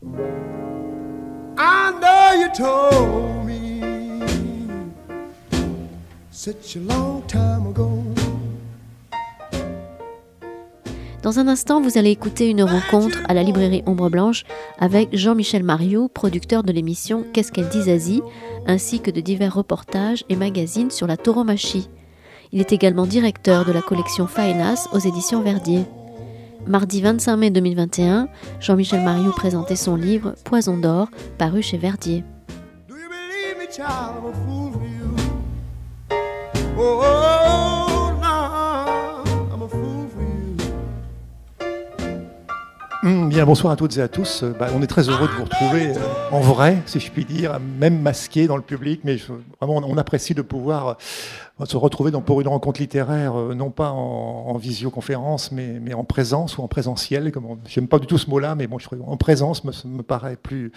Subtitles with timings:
[0.00, 3.82] I know you told me
[6.30, 8.04] such a long time ago.
[11.22, 14.44] Dans un instant, vous allez écouter une rencontre à la librairie Ombre Blanche
[14.78, 18.22] avec Jean-Michel Mariou, producteur de l'émission Qu'est-ce qu'elle dit Zazie,
[18.66, 21.90] ainsi que de divers reportages et magazines sur la tauromachie.
[22.52, 25.86] Il est également directeur de la collection Faenas aux éditions Verdier.
[26.66, 28.28] Mardi 25 mai 2021,
[28.60, 31.08] Jean-Michel Mariou présentait son livre Poison d'or,
[31.38, 32.24] paru chez Verdier.
[32.88, 34.16] Do you believe me, child?
[34.18, 35.16] I'm a fool for you.
[36.76, 37.00] No,
[39.52, 40.56] I'm a fool for you.
[43.28, 44.44] Bien, bonsoir à toutes et à tous.
[44.58, 46.00] Bah, on est très heureux de vous retrouver euh,
[46.32, 49.94] en vrai, si je puis dire, même masqué dans le public, mais je- vraiment on,
[49.94, 50.98] on apprécie de pouvoir
[51.60, 55.78] euh, se retrouver dans, pour une rencontre littéraire, euh, non pas en, en visioconférence, mais,
[55.80, 57.32] mais en présence ou en présentiel.
[57.66, 60.72] J'aime pas du tout ce mot-là, mais bon, je en présence me, me paraît plus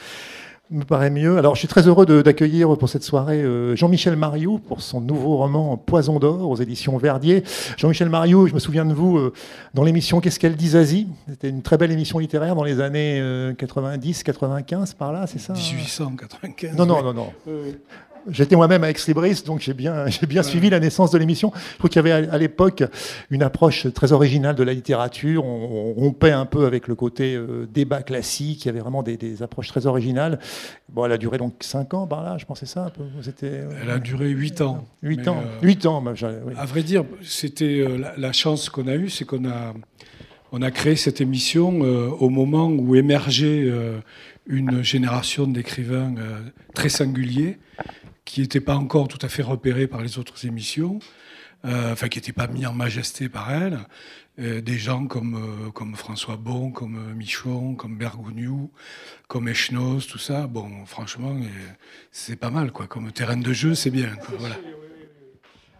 [0.72, 1.38] me paraît mieux.
[1.38, 5.38] Alors, je suis très heureux d'accueillir pour cette soirée euh, Jean-Michel Mariou pour son nouveau
[5.38, 7.44] roman Poison d'or aux éditions Verdier.
[7.77, 9.33] Jean-Michel Mariou, je me souviens de vous euh,
[9.73, 11.08] dans l'émission Qu'est-ce qu'elle dit Zazie?
[11.30, 15.39] C'était une très belle émission littéraire dans les années euh, 90, 95, par là, c'est
[15.39, 15.53] ça?
[15.53, 16.75] Hein 1895.
[16.77, 17.33] Non, non, non, non.
[18.30, 21.52] J'étais moi-même à Ex-Libris, donc j'ai bien, j'ai bien suivi la naissance de l'émission.
[21.73, 22.83] Je trouve qu'il y avait à, l'époque
[23.30, 25.45] une approche très originale de la littérature.
[25.45, 28.66] On, on rompait un peu avec le côté euh, débat classique.
[28.66, 30.39] Il y avait vraiment des, des approches très originales.
[30.89, 32.92] Bon, elle a duré donc 5 ans par là, je pensais ça.
[33.22, 34.86] C'était euh, Elle a duré 8 ans.
[35.03, 35.42] 8 Mais, ans.
[35.42, 36.14] euh, 8 ans, bah,
[36.45, 36.53] oui.
[36.58, 39.73] À vrai dire, c'était euh, la, la chance qu'on a eue, c'est qu'on a,
[40.52, 43.72] on a créé cette émission au moment où émergeait
[44.47, 46.14] une génération d'écrivains
[46.75, 47.58] très singuliers
[48.25, 51.00] qui n'étaient pas encore tout à fait repérés par les autres émissions,
[51.66, 53.80] euh, enfin qui n'étaient pas mis en majesté par elles.
[54.39, 58.72] Euh, des gens comme, euh, comme François Bon, comme Michon, comme Bergogneau,
[59.27, 60.47] comme Echnoz, tout ça.
[60.47, 61.36] Bon, franchement,
[62.11, 62.88] c'est pas mal, quoi.
[62.88, 64.16] Comme terrain de jeu, c'est bien.
[64.16, 64.55] quoi, Voilà.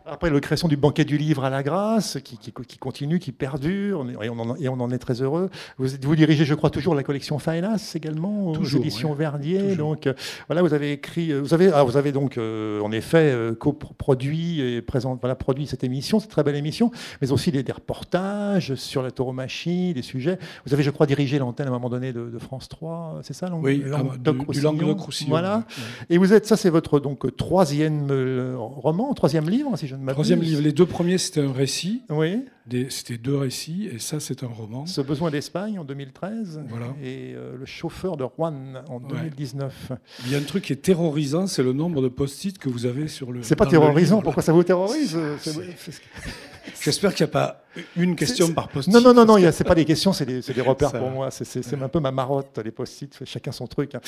[0.06, 3.32] Après, la création du banquet du livre à la grâce, qui, qui- qui continue, qui
[3.32, 5.50] perdure, et on, en, et on en est très heureux.
[5.78, 9.14] Vous, êtes- vous dirigez, je crois, toujours la collection Faenas également, aux éditions.
[9.14, 9.60] Verdier.
[9.60, 9.90] Toujours.
[9.92, 10.14] Donc, euh,
[10.48, 13.54] voilà, vous avez écrit, euh, vous avez, ah, vous avez donc, euh, en effet, euh,
[13.54, 16.92] coproduit et présent, voilà, produit cette émission, cette très belle émission,
[17.22, 20.40] mais aussi des, des reportages sur la tauromachie, des sujets.
[20.66, 23.34] Vous avez, je crois, dirigé l'antenne à un moment donné de, de France 3, c'est
[23.34, 25.30] ça, Oui, ah, du, du Languedoc-Roussillon Languedoc-Roussillon.
[25.30, 25.58] Voilà.
[25.58, 25.64] ouais.
[26.10, 28.08] Et vous êtes, ça, c'est votre donc troisième
[28.58, 30.14] roman, troisième livre, si je ne m'abuse.
[30.14, 30.62] Troisième livre.
[30.62, 32.02] Les deux premiers, c'était un récit.
[32.10, 32.46] Oui.
[32.90, 33.90] C'était deux récits.
[33.92, 34.86] Et ça, c'est un roman.
[34.86, 36.86] Ce besoin d'Espagne en 2013 Voilà.
[37.04, 39.92] et euh, le chauffeur de Juan en 2019.
[40.26, 42.86] Il y a un truc qui est terrorisant, c'est le nombre de post-it que vous
[42.86, 43.44] avez sur le.
[43.44, 44.16] C'est pas terrorisant.
[44.18, 44.24] livre.
[44.24, 45.18] Pourquoi ça vous terrorise
[46.82, 47.64] J'espère qu'il n'y a pas
[47.96, 48.94] une question par post-it.
[48.94, 49.52] Non, non, non, non.
[49.52, 51.30] C'est pas des questions, c'est des, repères Ça- pour moi.
[51.32, 53.20] C'est un peu ma marotte, les post-it.
[53.26, 53.96] Chacun son truc.
[53.96, 54.02] hein.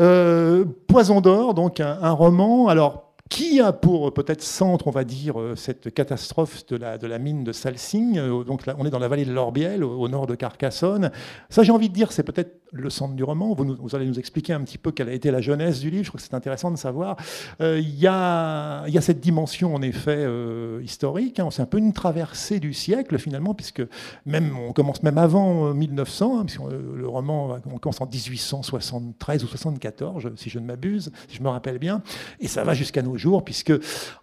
[0.00, 2.68] Euh, Poison d'or, donc un, un roman.
[2.68, 3.06] Alors.
[3.30, 7.18] Qui a pour peut-être centre, on va dire, euh, cette catastrophe de la, de la
[7.18, 8.18] mine de Salsigne?
[8.18, 11.12] Euh, Donc là, on est dans la vallée de l'Orbiel, au, au nord de Carcassonne.
[11.48, 13.54] Ça, j'ai envie de dire, c'est peut-être le centre du roman.
[13.54, 16.04] Vous, allez nous expliquer un petit peu quelle a été la jeunesse du livre.
[16.04, 17.16] Je crois que c'est intéressant de savoir.
[17.60, 21.38] Euh, Il y, a, cette dimension, en effet, euh, historique.
[21.40, 21.48] hein.
[21.50, 23.82] C'est un peu une traversée du siècle, finalement, puisque
[24.26, 29.44] même, on commence même avant euh, 1900, hein, puisque euh, le roman commence en 1873
[29.44, 32.02] ou 74, je- si je ne m'abuse, si je me rappelle bien,
[32.40, 33.72] et ça va jusqu'à nos jours, puisque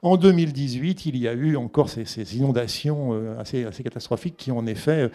[0.01, 2.05] en 2018, il y a eu encore ces,
[2.37, 5.09] inondations euh, assez, assez catastrophiques qui, en effet,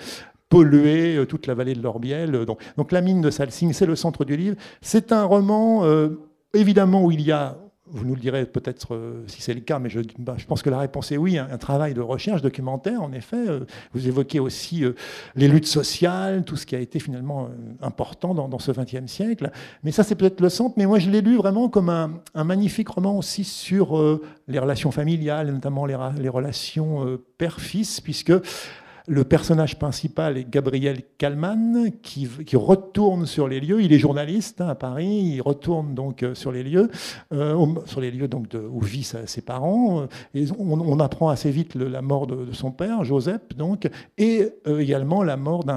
[0.53, 2.35] pollué euh, toute la vallée de l'Orbiel.
[2.35, 4.57] Euh, Donc, la mine de Salsigne, c'est le centre du livre.
[4.83, 6.11] C'est un roman, euh,
[6.53, 9.89] évidemment, où il y a, vous nous le direz peut-être si c'est le cas, mais
[9.89, 13.13] je, bah, je pense que la réponse est oui, un, travail de recherche documentaire, en
[13.13, 13.45] effet.
[13.93, 14.85] Vous évoquez aussi
[15.37, 17.51] les luttes sociales, tout ce qui a été finalement
[17.83, 19.51] important dans, ce XXe siècle.
[19.83, 20.75] Mais ça, c'est peut-être le centre.
[20.79, 25.53] Mais moi, je l'ai lu vraiment comme un, magnifique roman aussi sur les relations familiales,
[25.53, 28.33] notamment les, les relations père-fils, puisque
[29.13, 33.83] le personnage principal est Gabriel Kalman, qui, retourne sur les lieux.
[33.83, 35.35] Il est journaliste hein, à Paris.
[35.35, 36.91] Il retourne donc euh, sur les lieux,
[37.35, 40.07] euh, sur les lieux donc où sa- ses parents.
[40.35, 45.37] Euh, on, apprend assez vite la mort de, son père, Joseph, donc, et également la
[45.37, 45.73] mort de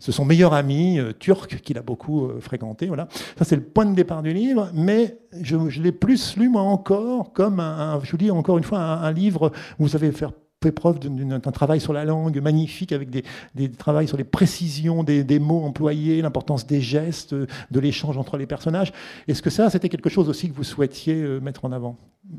[0.00, 2.86] son meilleur ami turc qu'il a beaucoup fréquenté.
[2.86, 3.08] Voilà.
[3.38, 4.68] Ça, c'est le point de départ du livre.
[4.74, 8.64] Mais je, je l'ai plus lu moi encore comme un- je vous dis encore une
[8.64, 10.32] fois, un, un livre où vous savez faire
[10.64, 13.22] fait preuve d'un travail sur la langue magnifique, avec des,
[13.54, 18.46] des travails sur les précisions des, mots employés, l'importance des gestes, de l'échange entre les
[18.46, 18.92] personnages.
[19.28, 21.96] Est-ce que ça, c'était quelque chose aussi que vous souhaitiez euh, mettre en avant?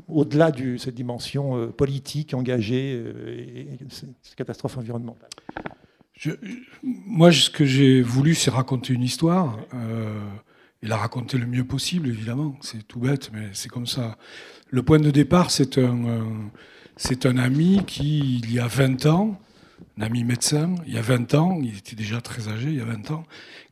[0.08, 5.30] Au-delà de cette dimension euh, politique, engagée, euh, et, et cette catastrophe environnementale?
[6.82, 9.58] Moi, ce que j'ai voulu, c'est raconter une histoire.
[10.82, 12.56] Et la raconter le mieux possible, évidemment.
[12.60, 14.16] C'est tout bête, mais c'est comme ça.
[14.70, 16.50] Le point de départ, c'est un,
[16.96, 19.38] c'est un ami qui, il y a 20 ans,
[19.98, 22.80] un ami médecin, il y a 20 ans, il était déjà très âgé, il y
[22.80, 23.24] a 20 ans,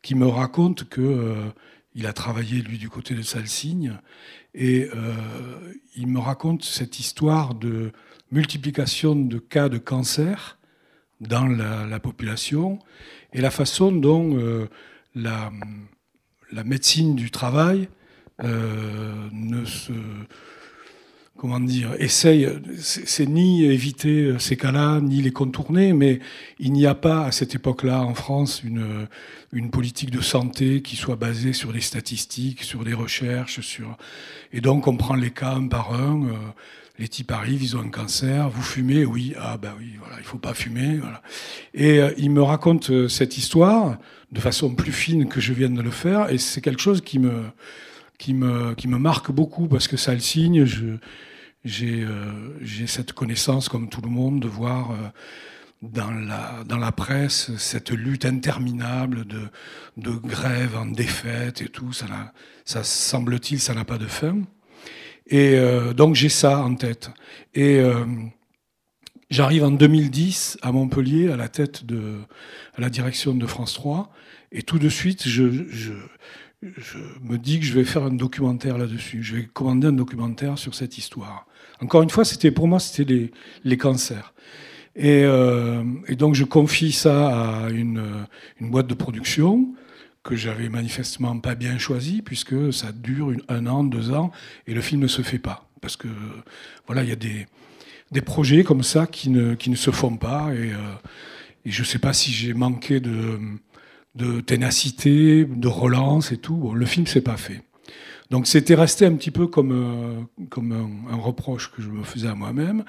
[0.02, 1.50] qui me raconte que euh,
[1.94, 3.98] il a travaillé, lui, du côté de Salsigne,
[4.54, 5.14] et euh,
[5.96, 7.92] il me raconte cette histoire de
[8.30, 10.58] multiplication de cas de cancer
[11.20, 12.78] dans la, population
[13.32, 14.68] et la façon dont euh,
[15.14, 15.50] la,
[16.52, 17.88] la, médecine du travail
[18.42, 19.92] ne se
[21.44, 22.48] comment dire, essaye,
[22.78, 26.20] c'est ni éviter ces cas-là, ni les contourner, mais
[26.58, 29.06] il n'y a pas à cette époque-là en France une,
[29.52, 33.98] une politique de santé qui soit basée sur des statistiques, sur des recherches, sur
[34.54, 36.22] et donc on prend les cas un par un.
[36.28, 36.32] Euh,
[36.98, 40.24] les types arrivent, ils ont un cancer, vous fumez, oui, ah bah oui, voilà, il
[40.24, 41.20] faut pas fumer, voilà.
[41.74, 43.98] Et euh, il me raconte euh, cette histoire
[44.32, 47.18] de façon plus fine que je viens de le faire, et c'est quelque chose qui
[47.18, 47.42] me
[48.18, 50.62] qui me, qui me marque beaucoup parce que ça le signe.
[50.62, 50.98] Euh,
[51.64, 52.06] j'ai
[52.86, 54.96] cette connaissance, comme tout le monde, de voir euh,
[55.82, 59.40] dans, la, presse cette lutte interminable de,
[59.96, 61.92] de grève en défaite et tout.
[61.92, 64.42] Ça, semble-t-il, ça n'a pas de fin.
[65.26, 67.10] Et euh, donc j'ai ça en tête.
[67.54, 67.80] Et
[69.30, 72.18] j'arrive en 2010 à Montpellier à la tête de
[72.78, 74.12] la direction de France 3
[74.52, 75.52] et tout de suite je
[77.22, 79.22] me dis que je vais faire un documentaire là-dessus.
[79.22, 81.46] Je vais commander un documentaire sur cette histoire.
[81.80, 83.30] Encore une fois, c'était pour moi, c'était
[83.64, 84.32] les, cancers.
[84.96, 88.26] Et, euh, et, donc, je confie ça à une,
[88.60, 89.74] boîte de production
[90.22, 94.30] que j'avais manifestement pas bien choisie, puisque ça dure un an, deux ans,
[94.66, 95.68] et le film ne se fait pas.
[95.80, 96.08] Parce que,
[96.86, 97.46] voilà, il y a des,
[98.22, 100.76] projets comme ça qui ne, ne se font pas, et, euh,
[101.66, 106.72] je ne sais pas si j'ai manqué de ténacité, de relance et tout.
[106.74, 107.62] le film s'est pas fait.
[108.30, 110.72] Donc c'était resté un petit peu comme, euh, comme
[111.10, 112.84] un, reproche que je me faisais à moi-même.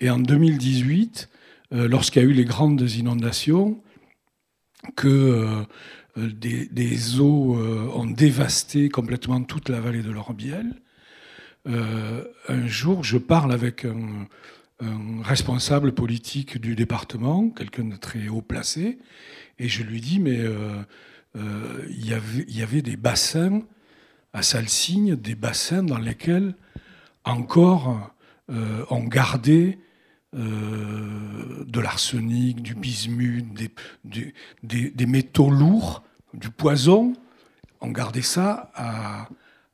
[0.00, 1.28] Et en 2018,
[1.72, 3.82] euh, lorsqu'il y a eu les grandes inondations,
[4.94, 5.66] que
[6.16, 10.74] euh, des, eaux ont dévasté complètement toute la vallée de l'Orbiel,
[11.66, 14.28] un jour, je parle avec un,
[15.22, 18.98] responsable politique du département, quelqu'un de très haut placé,
[19.58, 20.40] et je lui dis, mais
[21.34, 23.62] il y avait des bassins
[24.36, 26.54] à Salsigne, des bassins dans lesquels
[27.24, 28.10] encore
[28.50, 29.78] euh, on gardait
[30.32, 33.46] de l'arsenic, du bismuth,
[34.62, 36.02] des, métaux lourds,
[36.34, 37.14] du poison.
[37.80, 39.28] On gardait ça à,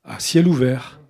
[0.05, 1.00] à ciel ouvert.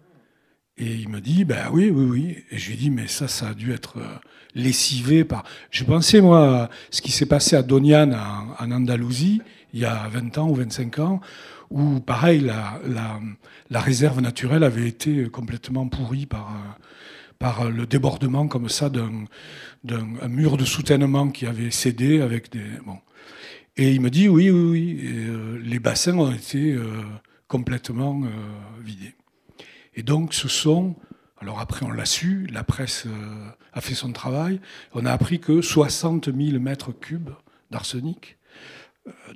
[0.78, 2.44] Et il me dit, ben oui, oui, oui.
[2.50, 4.18] Et je lui dis, mais ça, ça a dû être euh,
[4.54, 5.44] lessivé par...
[5.70, 8.10] Je pensais, moi, ce qui s'est passé à Donian,
[8.58, 11.20] en, Andalousie, il y a 20 ans ou 25 ans,
[11.70, 12.80] où, pareil, la,
[13.70, 16.52] la, réserve naturelle avait été complètement pourrie par,
[17.62, 22.64] euh, le débordement, comme ça, d'un mur de soutènement qui avait cédé avec des...
[22.86, 22.98] Bon.
[23.76, 25.00] Et il me dit, oui, oui, oui.
[25.02, 26.76] Euh, les bassins ont été
[27.48, 28.22] complètement
[28.80, 29.14] vidés.
[29.94, 30.96] Et donc ce sont,
[31.38, 34.60] alors après on l'a su, la presse euh, a fait son travail,
[34.94, 37.30] on a appris que 60 000 mètres cubes
[37.70, 38.41] d'arsenic, euh,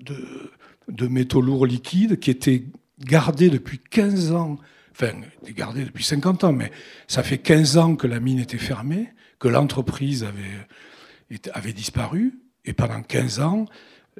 [0.00, 2.64] de, métaux lourds liquides qui étaient
[3.00, 4.58] gardés depuis 15 ans,
[4.92, 5.12] enfin
[5.54, 6.70] gardés depuis 50 ans, mais
[7.06, 12.72] ça fait 15 ans que la mine était fermée, que l'entreprise avait, avait disparu, et
[12.72, 13.66] pendant 15 ans,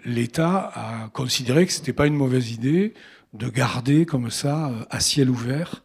[0.05, 2.95] l'État a considéré que ce n'était pas une mauvaise idée
[3.33, 5.83] de garder comme ça, euh, à ciel ouvert,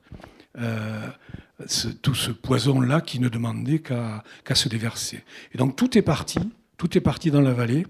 [0.57, 1.07] euh,
[2.01, 4.23] tout ce poison-là qui ne demandait qu'à
[4.55, 5.23] se déverser.
[5.53, 6.39] Et donc tout est parti,
[6.77, 7.85] tout est parti dans la vallée.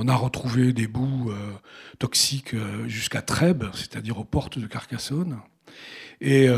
[0.00, 1.34] On a retrouvé des bouts euh,
[1.98, 5.38] toxiques euh, jusqu'à Trèbes, c'est-à-dire aux portes de Carcassonne.
[6.20, 6.48] Et,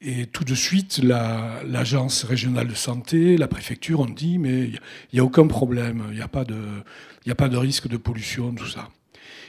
[0.00, 4.78] et tout de suite, l'agence régionale de santé, la préfecture ont dit mais il
[5.14, 8.88] n'y a aucun problème, il n'y a, pas de, risque de pollution, tout ça.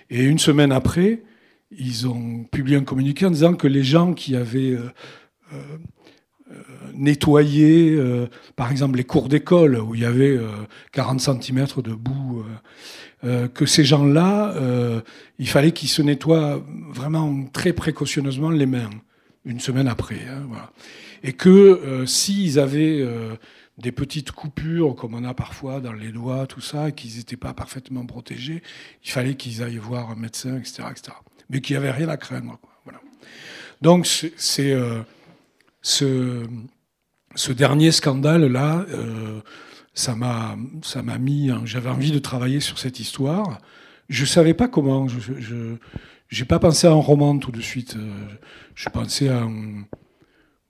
[0.09, 1.21] Et une semaine après,
[1.71, 5.77] ils ont publié un communiqué en disant que les gens qui avaient euh,
[6.51, 10.39] euh, euh, par exemple, les cours d'école où il y avait
[10.91, 12.43] 40 cm de boue,
[13.53, 14.55] que ces gens-là,
[15.39, 18.89] il fallait qu'ils se nettoient vraiment très précautionneusement les mains,
[19.45, 20.21] une semaine après.
[20.29, 20.47] Hein,
[21.23, 23.05] Et que s'ils avaient
[23.77, 27.37] des petites coupures comme on a parfois dans les doigts, tout ça, et qu'ils n'étaient
[27.37, 28.61] pas parfaitement protégés,
[29.03, 30.83] il fallait qu'ils aillent voir un médecin, etc.
[30.91, 31.13] etc
[31.51, 32.57] mais qui avait rien à craindre.
[32.85, 32.99] Voilà.
[33.81, 35.01] Donc c'est euh,
[35.81, 36.45] ce,
[37.35, 39.41] ce, dernier scandale-là, euh,
[39.93, 40.55] ça m'a
[41.17, 43.59] mis, j'avais envie de travailler sur cette histoire.
[44.09, 45.07] Je ne savais pas comment.
[45.07, 45.75] Je,
[46.29, 47.97] j'ai pas pensé à un roman tout de suite.
[48.75, 49.83] je pensais à un,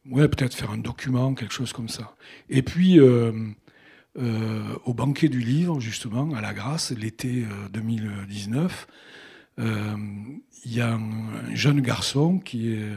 [0.09, 2.15] ouais, peut-être faire un document, quelque chose comme ça.
[2.49, 8.87] Et puis, au banquet du livre, justement, à la Grâce, l'été 2019,
[9.57, 12.89] il y a un, jeune garçon qui est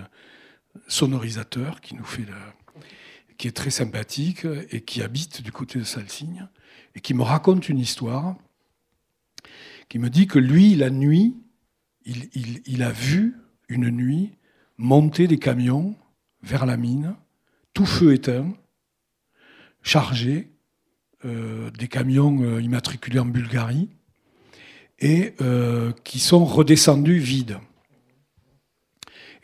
[0.88, 2.26] sonorisateur, qui nous fait
[3.36, 6.48] qui est très sympathique et qui habite du côté de Salsigne
[6.94, 8.36] et qui me raconte une histoire
[9.88, 11.36] qui me dit que lui, la nuit,
[12.04, 13.36] il, a vu
[13.68, 14.32] une nuit
[14.76, 15.94] monter des camions
[16.42, 17.14] vers la mine,
[17.72, 18.52] tout feu éteint,
[19.82, 20.50] chargés,
[21.24, 23.88] euh, des camions euh, immatriculés en Bulgarie,
[24.98, 27.58] et euh, qui sont redescendus vides.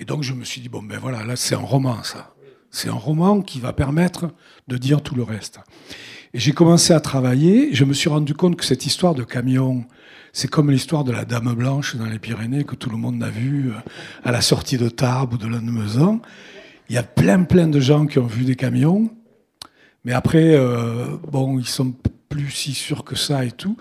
[0.01, 2.35] Et donc je me suis dit, bon ben voilà, là c'est un roman ça.
[2.71, 4.31] C'est un roman qui va permettre
[4.67, 5.61] de dire tout le reste.
[6.33, 9.85] Et j'ai commencé à travailler, je me suis rendu compte que cette histoire de camion,
[10.33, 13.29] c'est comme l'histoire de la Dame Blanche dans les Pyrénées que tout le monde a
[13.29, 13.75] vu euh,
[14.25, 16.21] à la sortie de Tarbes ou de Lannemezan.
[16.89, 19.11] Il y a plein plein de gens qui ont vu des camions,
[20.05, 21.95] mais après, euh, bon, ils sont
[22.29, 23.77] plus si sûrs que ça et tout.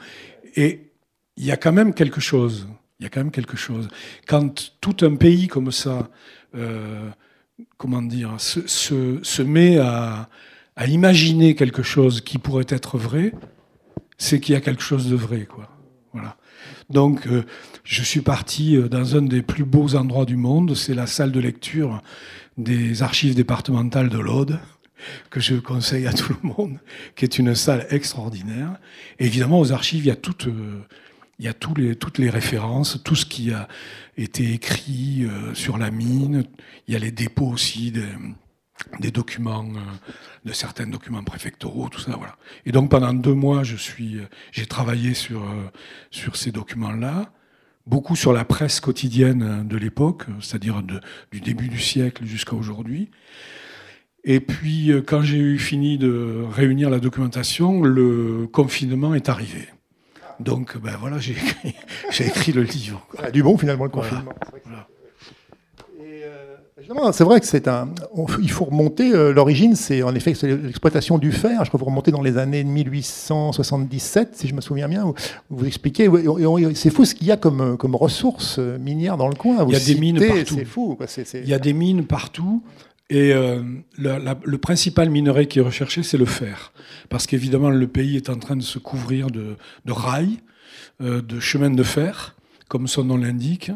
[0.55, 0.91] Et
[1.37, 2.67] il y a quand même quelque chose.
[2.99, 3.87] Il y a quand même quelque chose.
[4.27, 6.09] Quand tout un pays comme ça,
[6.55, 7.09] euh,
[7.77, 10.29] comment dire, se, met à,
[10.75, 13.33] à, imaginer quelque chose qui pourrait être vrai,
[14.17, 15.69] c'est qu'il y a quelque chose de vrai, quoi.
[16.11, 16.37] Voilà.
[16.89, 17.43] Donc, euh,
[17.83, 21.31] je suis parti euh, dans un des plus beaux endroits du monde, c'est la salle
[21.31, 22.01] de lecture
[22.57, 24.59] des archives départementales de l'Aude
[25.29, 26.79] que je conseille à tout le monde,
[27.15, 28.77] qui est une salle extraordinaire.
[29.19, 30.49] évidemment, aux archives, il y a toute,
[31.39, 33.67] il y a tous les, toutes les références, tout ce qui a
[34.17, 36.43] été écrit euh, sur la mine.
[36.87, 37.93] Il y a les dépôts aussi
[38.99, 39.79] des, documents, euh,
[40.43, 42.15] de certains documents préfectoraux, tout ça.
[42.17, 42.35] Voilà.
[42.65, 45.41] Et donc pendant deux mois, je suis, euh, j'ai travaillé sur,
[46.11, 47.31] sur ces documents-là,
[47.87, 50.83] beaucoup sur la presse quotidienne de l'époque, c'est-à-dire
[51.31, 53.11] du début du siècle jusqu'à aujourd'hui.
[54.25, 59.69] Et puis, quand j'ai eu fini de réunir la documentation, le confinement est arrivé.
[60.39, 61.75] Donc, ben voilà, j'ai écrit,
[62.25, 63.05] écrit, le livre.
[63.21, 64.33] a du bon finalement le confinement.
[66.91, 67.89] Euh, c'est vrai que c'est un.
[68.41, 69.11] il faut remonter.
[69.13, 71.63] Euh, l'origine, c'est en effet l'exploitation du fer.
[71.63, 75.03] Je crois que vous remontez dans les années 1877, si je me souviens bien.
[75.03, 75.13] Vous,
[75.49, 76.09] vous expliquez.
[76.73, 79.65] C'est fou ce qu'il y a comme, comme ressources minières dans le coin.
[79.67, 80.55] il y a des mines partout.
[80.55, 80.97] C'est fou.
[81.33, 82.63] Il y a des mines partout.
[83.09, 83.61] Et euh,
[83.97, 86.71] le principal minerai qui est recherché, c'est le fer.
[87.09, 89.55] Parce qu'évidemment, le pays est en train de se couvrir de,
[89.87, 90.37] rails,
[91.01, 92.35] euh, de chemins de fer,
[92.67, 93.71] comme son nom l'indique.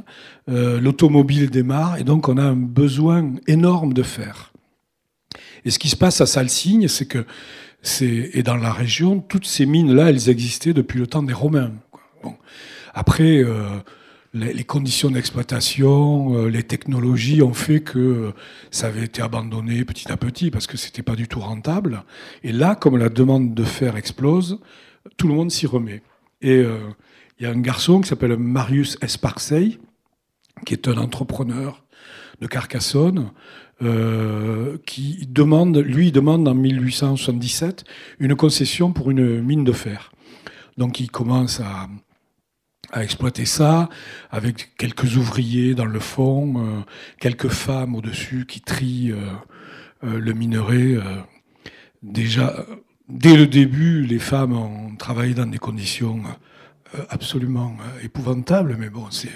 [0.50, 4.54] Euh, l'automobile démarre, et donc on a un besoin énorme de fer.
[5.66, 7.26] Et ce qui se passe à Salsigne, c'est que,
[8.00, 11.72] et dans la région, toutes ces mines-là, elles existaient depuis le temps des Romains.
[12.22, 12.36] Bon.
[12.94, 13.44] Après,
[14.34, 18.34] les, conditions d'exploitation, euh, les technologies ont fait que
[18.72, 22.04] ça avait été abandonné petit à petit parce que c'était pas du tout rentable.
[22.44, 24.60] Et là, comme la demande de fer explose,
[25.18, 26.02] tout le monde s'y remet.
[26.42, 26.80] Et euh,
[27.40, 29.80] il y a un garçon qui s'appelle Marius Esparcey,
[30.66, 31.84] qui est un entrepreneur
[32.42, 33.32] de Carcassonne,
[33.84, 37.84] euh, qui demande, lui, demande en 1877
[38.20, 40.12] une concession pour une mine de fer.
[40.78, 41.88] Donc il commence à,
[42.94, 43.90] à exploiter ça,
[44.30, 46.82] avec quelques ouvriers dans le fond, euh,
[47.20, 49.18] quelques femmes au-dessus qui trient euh,
[50.04, 51.00] euh, le minerai.
[52.04, 52.66] déjà,
[53.10, 56.22] dès le début, les femmes ont travaillé dans des conditions
[57.10, 59.32] absolument épouvantables, mais bon, c'est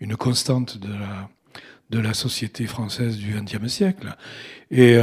[0.00, 4.16] une constante de la, société française du XXe siècle.
[4.70, 4.96] Et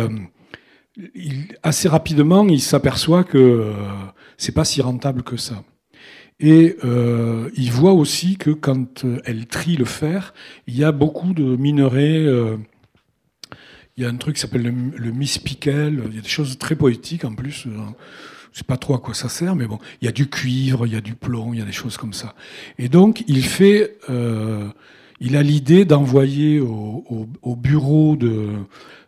[1.61, 3.73] assez rapidement, il s'aperçoit que
[4.37, 5.63] c'est pas si rentable que ça.
[6.39, 10.33] Et euh, il voit aussi que quand euh, elle trie le fer,
[10.67, 12.17] il y a beaucoup de minerais.
[12.17, 12.57] Euh,
[13.95, 16.03] il y a un truc qui s'appelle le, le mispickel.
[16.09, 17.67] Il y a des choses très poétiques en plus.
[18.51, 20.85] Je sais pas trop à quoi ça sert, mais bon, il y a du cuivre,
[20.85, 22.35] il y a du plomb, il y a des choses comme ça.
[22.77, 23.97] Et donc, il fait,
[25.19, 28.49] il a l'idée d'envoyer au, bureau de,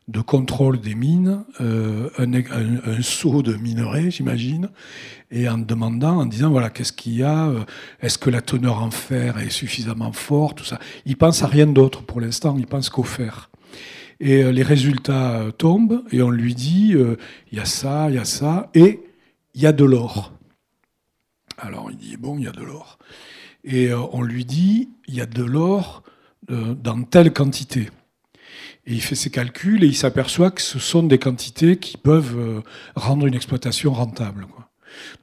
[0.07, 4.69] de contrôle des mines, euh, un, saut de minerais, j'imagine,
[5.31, 7.65] et en demandant, en disant voilà, qu'est-ce qu'il y a euh,
[8.01, 10.79] Est-ce que la teneur en fer est suffisamment forte Tout ça.
[11.05, 12.55] Il pense à rien d'autre pour l'instant.
[12.57, 13.49] Il pense qu'au fer.
[14.21, 16.95] Et euh, les résultats tombent, et on lui dit
[17.51, 19.01] il y a ça, il y a ça, et
[19.55, 20.31] il y a de l'or.
[21.57, 22.97] Alors il dit bon, il y a de l'or.
[23.65, 26.03] Et on lui dit il y a de l'or
[26.47, 27.89] dans telle quantité.
[28.87, 32.37] Et il fait ses calculs et il s'aperçoit que ce sont des quantités qui peuvent
[32.37, 32.61] euh,
[32.95, 34.47] rendre une exploitation rentable.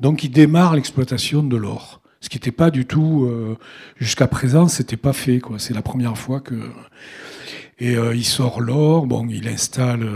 [0.01, 2.01] Donc il démarre l'exploitation de l'or.
[2.21, 3.29] Ce qui n'était pas du tout,
[3.99, 5.43] jusqu'à présent, c'était pas fait.
[5.59, 6.55] C'est la première fois que.
[7.79, 10.09] Et il sort l'or, bon, il installe,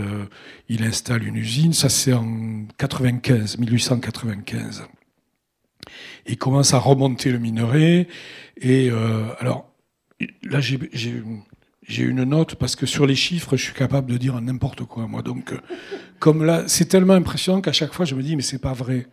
[0.70, 1.74] il installe une usine.
[1.74, 4.84] Ça, c'est en 95, 1895.
[6.26, 8.08] Il commence à remonter le minerai.
[8.56, 8.90] Et
[9.38, 9.70] alors,
[10.44, 10.78] là, j'ai
[11.88, 15.06] j'ai une note parce que sur les chiffres, je suis capable de dire n'importe quoi,
[15.06, 15.22] moi.
[15.22, 15.58] Donc, euh,
[16.18, 19.06] comme là, c'est tellement impressionnant qu'à chaque fois, je me dis, mais c'est pas vrai.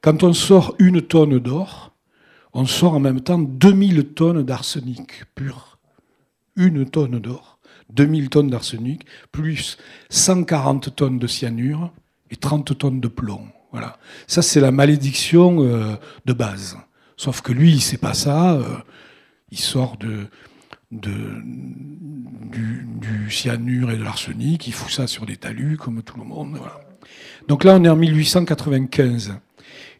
[0.00, 1.94] Quand on sort une tonne d'or,
[2.52, 5.78] on sort en même temps 2000 tonnes d'arsenic pur.
[6.56, 11.92] Une tonne d'or, 2000 tonnes d'arsenic, plus 140 tonnes de cyanure
[12.32, 13.46] et 30 tonnes de plomb.
[13.70, 13.98] Voilà.
[14.26, 16.76] Ça, c'est la malédiction euh, de base.
[17.16, 18.54] Sauf que lui, il sait pas ça.
[18.54, 18.64] Euh,
[19.52, 20.26] il sort de
[20.90, 21.44] du,
[23.30, 26.58] cyanure et de l'arsenic, il fout ça sur des talus comme tout le monde.
[27.48, 29.34] Donc là, on est en 1895.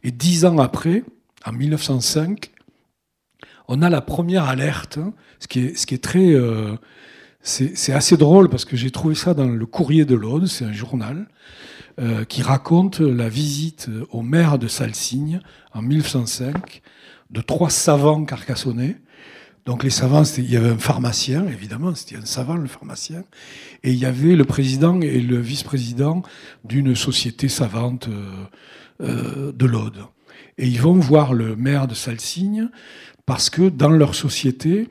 [0.03, 1.05] Et dix ans après,
[1.47, 2.51] en 1905,
[3.69, 4.99] on a la première alerte,
[5.39, 6.33] ce qui est, ce qui est très...
[6.33, 6.77] Euh,
[7.43, 10.75] c'est assez drôle parce que j'ai trouvé ça dans le Courrier de l'Aude, c'est un
[10.75, 11.27] journal,
[11.99, 15.41] euh, qui raconte la visite au maire de Salsigne
[15.73, 16.83] en 1905
[17.31, 18.97] de trois savants carcassonnais
[19.67, 23.25] donc les savants, il y avait un pharmacien, évidemment, c'était un savant, le pharmacien,
[23.83, 26.23] et il y avait le président et le vice-président
[26.65, 28.47] d'une société savante euh,
[29.03, 30.05] euh, de l'Aude.
[30.59, 32.69] Et ils vont voir le maire de Salsigne
[33.27, 34.89] parce que dans leur société,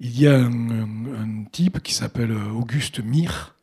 [0.00, 3.54] il y a un, type qui s'appelle Auguste Mire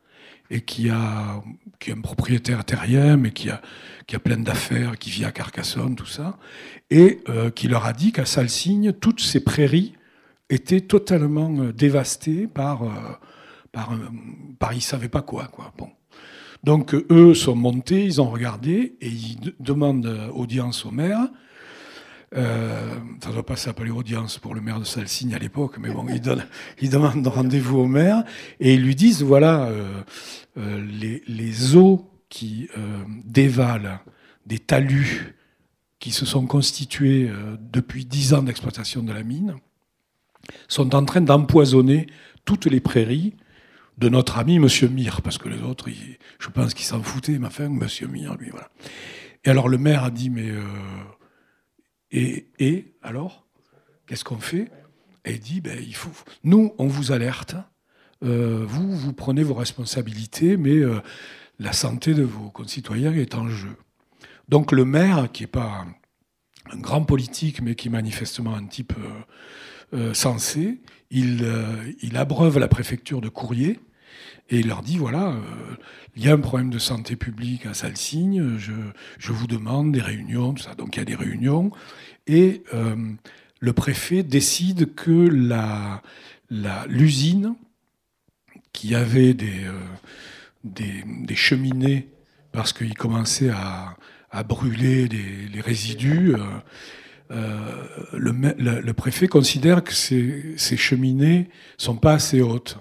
[0.50, 3.60] et qui, est un propriétaire terrien, mais qui a,
[4.06, 6.38] qui plein d'affaires, qui vit à Carcassonne, tout ça,
[6.90, 9.94] et euh, qui leur a dit qu'à Salsigne, toutes ces prairies
[10.54, 12.88] était totalement euh, dévasté par, euh,
[13.72, 13.96] par, euh,
[14.58, 15.48] par ils ne savaient pas quoi.
[15.48, 15.72] quoi.
[15.76, 15.88] Bon.
[16.62, 21.28] Donc eux sont montés, ils ont regardé et ils demandent audience au maire.
[22.32, 26.06] ça ne doit pas s'appeler audience pour le maire de Salsigne à l'époque, mais bon,
[26.08, 26.46] ils, donnent,
[26.80, 28.24] ils demandent rendez-vous au maire
[28.60, 29.68] et ils lui disent voilà,
[30.56, 32.70] les, les, eaux qui
[33.26, 34.00] dévalent
[34.46, 35.34] des talus
[35.98, 39.56] qui se sont constitués depuis dix ans d'exploitation de la mine,
[40.68, 42.06] sont en train d'empoisonner
[42.44, 43.34] toutes les prairies
[43.98, 45.88] de notre ami Monsieur Mire, parce que les autres,
[46.38, 48.70] je pense qu'ils s'en foutaient, mais enfin, Monsieur Mire, lui, voilà.
[49.44, 50.62] Et alors le maire a dit, mais euh,
[52.10, 53.46] et, et alors,
[54.06, 54.70] qu'est-ce qu'on fait?
[55.24, 56.10] Et il dit, ben, il faut,
[56.42, 57.56] nous, on vous alerte,
[58.24, 61.00] euh, vous, vous prenez vos responsabilités, mais euh,
[61.58, 63.76] la santé de vos concitoyens est en jeu.
[64.48, 65.84] Donc le maire, qui n'est pas
[66.70, 68.94] un grand politique, mais qui est manifestement un type
[69.92, 73.78] euh, sensé, il, euh, il, abreuve la préfecture de courrier
[74.50, 75.40] et il leur dit voilà, euh,
[76.16, 78.72] il y a un problème de santé publique à Salsigne, je,
[79.18, 80.74] je vous demande des réunions, tout ça.
[80.74, 81.70] Donc il y a des réunions
[82.26, 82.62] et
[83.60, 86.02] le préfet décide que la,
[86.88, 87.54] l'usine
[88.72, 89.66] qui avait des,
[90.64, 92.08] des, des, cheminées
[92.52, 93.96] parce qu'il commençait à,
[94.30, 96.34] à brûler les résidus.
[97.30, 102.78] Euh, le, préfet considère que ces, ces cheminées sont pas assez hautes.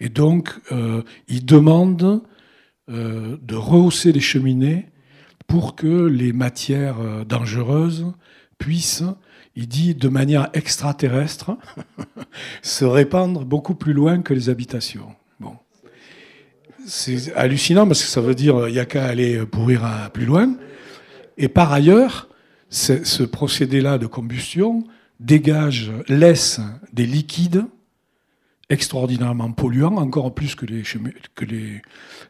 [0.00, 2.22] Et donc, euh, il demande
[2.88, 4.86] euh, de rehausser les cheminées
[5.46, 8.06] pour que les matières dangereuses
[8.58, 9.04] puissent,
[9.54, 11.58] il dit de manière extraterrestre,
[12.62, 15.14] se répandre beaucoup plus loin que les habitations.
[15.38, 15.56] Bon.
[16.86, 20.56] C'est hallucinant parce que ça veut dire il n'y a qu'à aller pourrir plus loin.
[21.36, 22.28] Et par ailleurs,
[22.72, 24.84] ce procédé-là de combustion
[25.22, 26.60] dégage, laisse
[26.92, 27.64] des liquides
[28.68, 30.82] extraordinairement polluants, encore plus que les,
[31.34, 31.82] que les,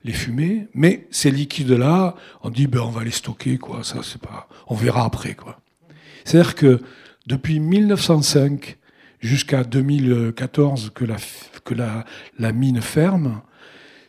[0.05, 0.69] les fumées.
[0.75, 3.85] Mais ces liquides-là, on dit, ben, on va les stocker, quoi.
[3.85, 5.61] Ça, c'est pas, on verra après, quoi.
[6.25, 6.81] C'est-à-dire que
[7.27, 8.79] depuis 1905
[9.21, 11.17] jusqu'à 2014 que la,
[11.65, 12.05] que la,
[12.39, 13.43] la mine ferme,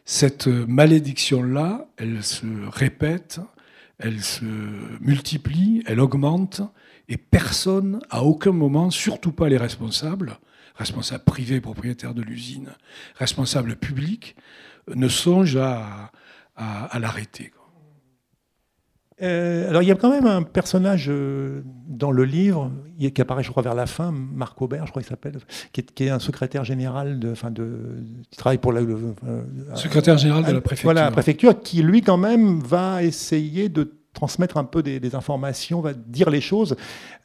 [0.06, 3.39] cette malédiction-là, elle se répète
[3.99, 4.45] elle se
[5.01, 6.62] multiplie, elle augmente,
[7.10, 10.38] et personne, à aucun moment, surtout pas les responsables,
[10.75, 12.73] responsables privés, propriétaires de l'usine,
[13.15, 14.36] responsables publics,
[14.93, 16.12] ne songe à,
[16.56, 17.51] à, l'arrêter.
[19.21, 22.71] Euh, alors il y a quand même un personnage euh, dans le livre
[23.13, 25.38] qui apparaît, je crois, vers la fin, Marc Aubert, je crois qu'il s'appelle,
[25.71, 28.97] qui est, un secrétaire général de, enfin de, qui travaille pour la, le,
[29.28, 29.43] euh,
[29.76, 30.88] secrétaire général de la préfecture.
[30.88, 35.82] Voilà, la préfecture, qui lui quand même va essayer de transmettre un peu des, informations,
[35.82, 36.76] va dire les choses.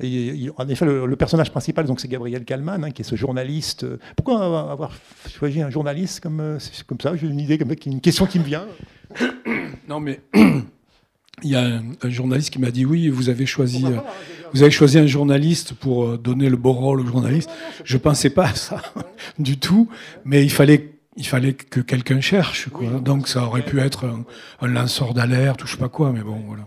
[0.01, 3.87] en effet, le, personnage principal, donc c'est Gabriel Kalman, hein, qui est ce journaliste.
[4.17, 4.91] Pourquoi avoir
[5.29, 7.15] choisi un journaliste comme, comme ça?
[7.15, 8.67] J'ai une idée, comme, une question qui me vient.
[9.89, 10.21] Non, mais
[11.43, 13.99] il y a un, journaliste qui m'a dit oui, vous avez choisi, euh,
[14.53, 17.51] vous avez choisi un journaliste pour euh, donner le beau rôle au journaliste.
[17.85, 18.83] Je pensais pas à ça
[19.39, 19.89] du tout,
[20.25, 22.69] mais il fallait il fallait que quelqu'un cherche.
[22.69, 22.87] Quoi.
[23.05, 24.05] Donc ça aurait pu être
[24.61, 26.63] un, lanceur d'alerte ou je sais pas quoi, mais bon, voilà.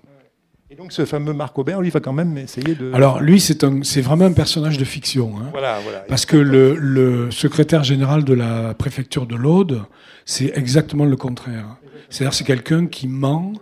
[0.70, 2.92] Et donc ce fameux Marc Aubert, lui, va quand même essayer de...
[2.94, 5.34] Alors lui, c'est, un, c'est vraiment un personnage de fiction.
[5.38, 5.50] Hein.
[5.52, 6.00] Voilà, voilà.
[6.00, 9.84] Parce que le, le, secrétaire général de la préfecture de l'Aude,
[10.26, 11.78] c'est exactement le contraire.
[12.10, 13.54] C'est-à-dire c'est quelqu'un qui ment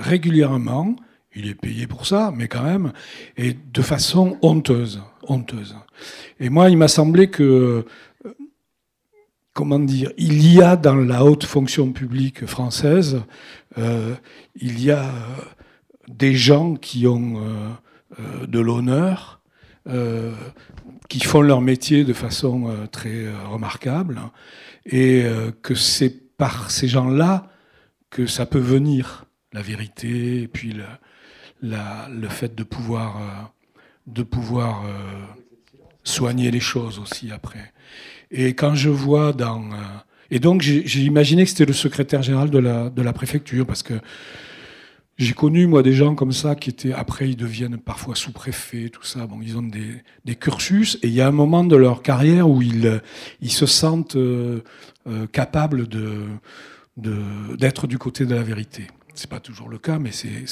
[0.00, 0.96] régulièrement,
[1.34, 2.92] il est payé pour ça, mais quand même,
[3.36, 5.00] et de façon honteuse.
[5.22, 5.76] honteuse.
[6.40, 7.84] Et moi, il m'a semblé que
[9.52, 13.20] comment dire, il y a dans la haute fonction publique française,
[13.78, 14.14] euh,
[14.54, 15.10] il y a euh,
[16.08, 19.40] des gens qui ont euh, de l'honneur,
[21.08, 24.20] qui font leur métier de façon très remarquable,
[24.84, 25.24] et
[25.62, 27.48] que c'est par ces gens-là
[28.10, 30.74] que ça peut venir, la vérité, et puis
[31.62, 33.52] le, fait de pouvoir,
[34.06, 34.84] de pouvoir
[36.04, 37.72] soigner les choses aussi après.
[38.30, 39.72] Et quand je vois dans...
[39.72, 39.76] Euh,
[40.30, 43.94] et donc j'ai imaginé que c'était le secrétaire général de la, préfecture, parce que
[45.18, 49.02] j'ai connu, moi, des gens comme ça qui étaient, après, ils deviennent parfois sous-préfets, tout
[49.02, 49.26] ça.
[49.26, 52.62] Bon, ils ont des, cursus, et il y a un moment de leur carrière où
[52.62, 53.02] ils,
[53.40, 54.62] ils se sentent euh,
[55.08, 55.88] euh, capables
[56.96, 58.86] d'être du côté de la vérité.
[59.20, 60.46] C'est pas toujours le cas, mais c'est,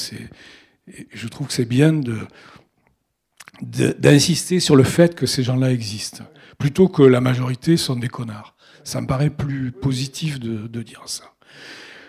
[1.11, 2.19] je trouve que c'est bien de,
[3.63, 6.25] d'insister sur le fait que ces gens-là existent
[6.59, 8.55] plutôt que la majorité sont des connards.
[8.85, 11.33] Ça me paraît plus positif de, dire ça.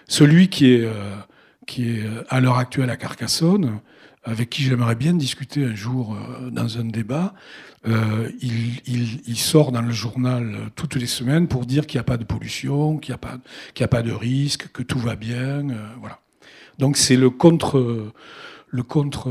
[0.06, 1.16] Celui qui est, euh,
[1.66, 3.80] qui est euh, à l'heure actuelle à Carcassonne,
[4.26, 7.34] avec qui j'aimerais bien discuter un jour euh, dans un débat,
[7.86, 12.26] il, sort dans le journal toutes les semaines pour dire qu'il n'y a pas de
[12.26, 13.38] pollution, qu'il n'y a, pas,
[13.80, 15.66] a pas de risque, que tout va bien.
[16.02, 16.20] voilà.
[16.80, 18.12] Donc c'est le contre,
[18.70, 19.30] le contre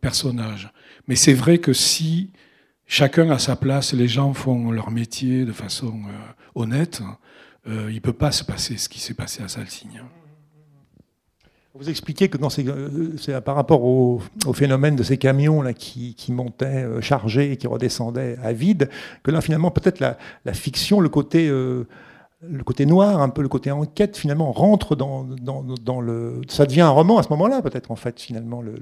[0.00, 0.72] personnage.
[1.06, 2.30] Mais c'est vrai que si
[2.86, 7.02] chacun à sa place, les gens font leur métier de façon euh, honnête.
[7.68, 10.02] Euh, il ne peut pas se passer ce qui s'est passé à Salsigne.
[11.74, 14.22] Vous expliquez que euh, c'est par rapport au,
[14.54, 18.88] phénomène de ces camions là, qui, montaient chargés et qui redescendaient à vide,
[19.22, 21.52] que là finalement peut-être la, fiction, le côté
[22.48, 26.40] le côté noir, un peu le côté enquête, finalement, rentre dans, dans, le.
[26.48, 28.74] Ça devient un roman à ce moment-là, peut-être, en fait, finalement, le,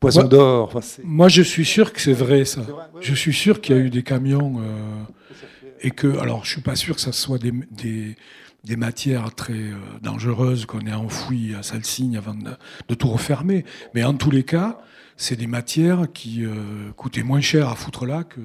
[0.00, 0.80] Poison d'or.
[1.04, 2.62] moi, je suis sûr que c'est vrai, ça.
[3.00, 4.54] je suis sûr qu'il y a eu des camions.
[4.58, 5.02] Euh,
[5.80, 6.18] et que.
[6.18, 7.52] Alors, je suis pas sûr que ça soit des,
[8.64, 13.64] des, matières très euh, dangereuses qu'on ait enfouies à Salsigne avant de, tout refermer.
[13.94, 14.78] Mais en tous les cas,
[15.16, 18.40] c'est des matières qui euh, coûtaient moins cher à foutre là que,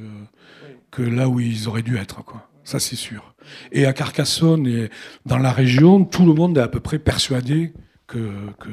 [0.91, 3.33] que là où ils auraient dû être, quoi ça c'est sûr.
[3.71, 4.89] Et à Carcassonne et
[5.25, 7.71] dans la région, tout le monde est à peu près persuadé
[8.07, 8.19] que,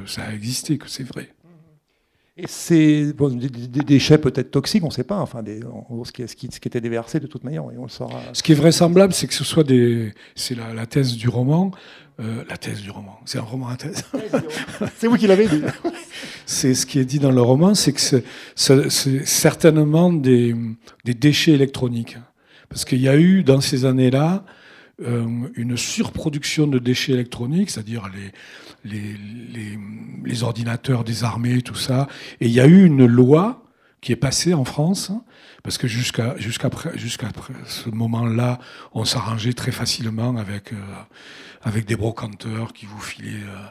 [0.07, 1.29] ça a existé, que c'est vrai.
[2.37, 6.35] Et c'est des, déchets peut-être toxiques, on ne sait pas, enfin, des, ce, qui, ce,
[6.35, 8.21] qui, était déversé de toute manière, et on le saura.
[8.33, 10.13] Ce qui est vraisemblable, c'est que ce soit des.
[10.35, 11.71] C'est la, thèse du roman.
[12.19, 14.03] Euh, la thèse du roman, c'est un roman à thèse.
[14.97, 15.63] c'est vous qui l'avez dit.
[16.47, 18.01] c'est ce qui est dit dans le roman, c'est que
[18.57, 20.57] c'est certainement des,
[21.05, 22.19] des déchets électroniques.
[22.69, 24.45] Parce qu'il y a eu dans ces années-là
[25.03, 28.09] euh, une surproduction de déchets électroniques, c'est-à-dire
[28.85, 32.07] les, ordinateurs des armées, tout ça.
[32.41, 33.65] Et il y a eu une loi
[34.01, 35.11] qui est passée en France,
[35.65, 38.61] parce que jusqu'à ce moment-là,
[38.93, 40.77] on s'arrangeait très facilement avec, euh,
[41.63, 43.43] avec des brocanteurs qui vous filaient.
[43.43, 43.67] Euh,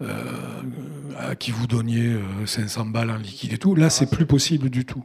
[0.00, 3.74] à qui vous donniez 500 euh, balles en liquide et tout.
[3.74, 5.04] Là, c'est plus possible du tout.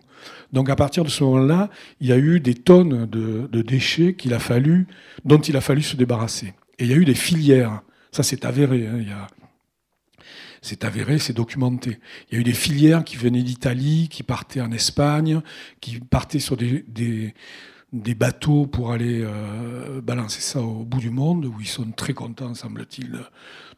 [0.54, 4.34] Donc, à partir de ce moment-là, il y a eu des tonnes de, déchets qu'il
[4.34, 4.88] a fallu,
[5.26, 6.54] dont il a fallu se débarrasser.
[6.80, 7.82] Et il y a eu des filières.
[8.12, 8.88] Ça, c'est avéré.
[8.88, 8.98] Hein.
[9.00, 9.28] Il y a,
[10.62, 12.00] c'est avéré, c'est documenté.
[12.30, 15.42] Il y a eu des filières qui venaient d'Italie, qui partaient en Espagne,
[15.80, 21.46] qui partaient sur des, des, bateaux pour aller euh, balancer ça au bout du monde,
[21.46, 23.22] où ils sont très contents, semble-t-il,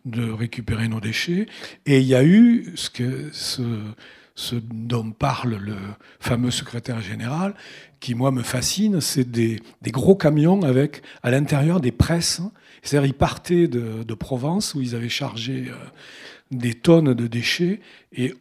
[0.06, 1.48] de récupérer nos déchets.
[1.86, 5.76] Et il y a eu ce, que, ce, dont parle le
[6.20, 7.54] fameux secrétaire général,
[8.00, 12.42] qui moi me fascine, c'est des, des, gros camions avec à l'intérieur des presses.
[12.82, 15.76] C'est-à-dire ils partaient de, de, Provence où ils avaient chargé euh,
[16.52, 17.80] des tonnes de déchets
[18.12, 18.34] et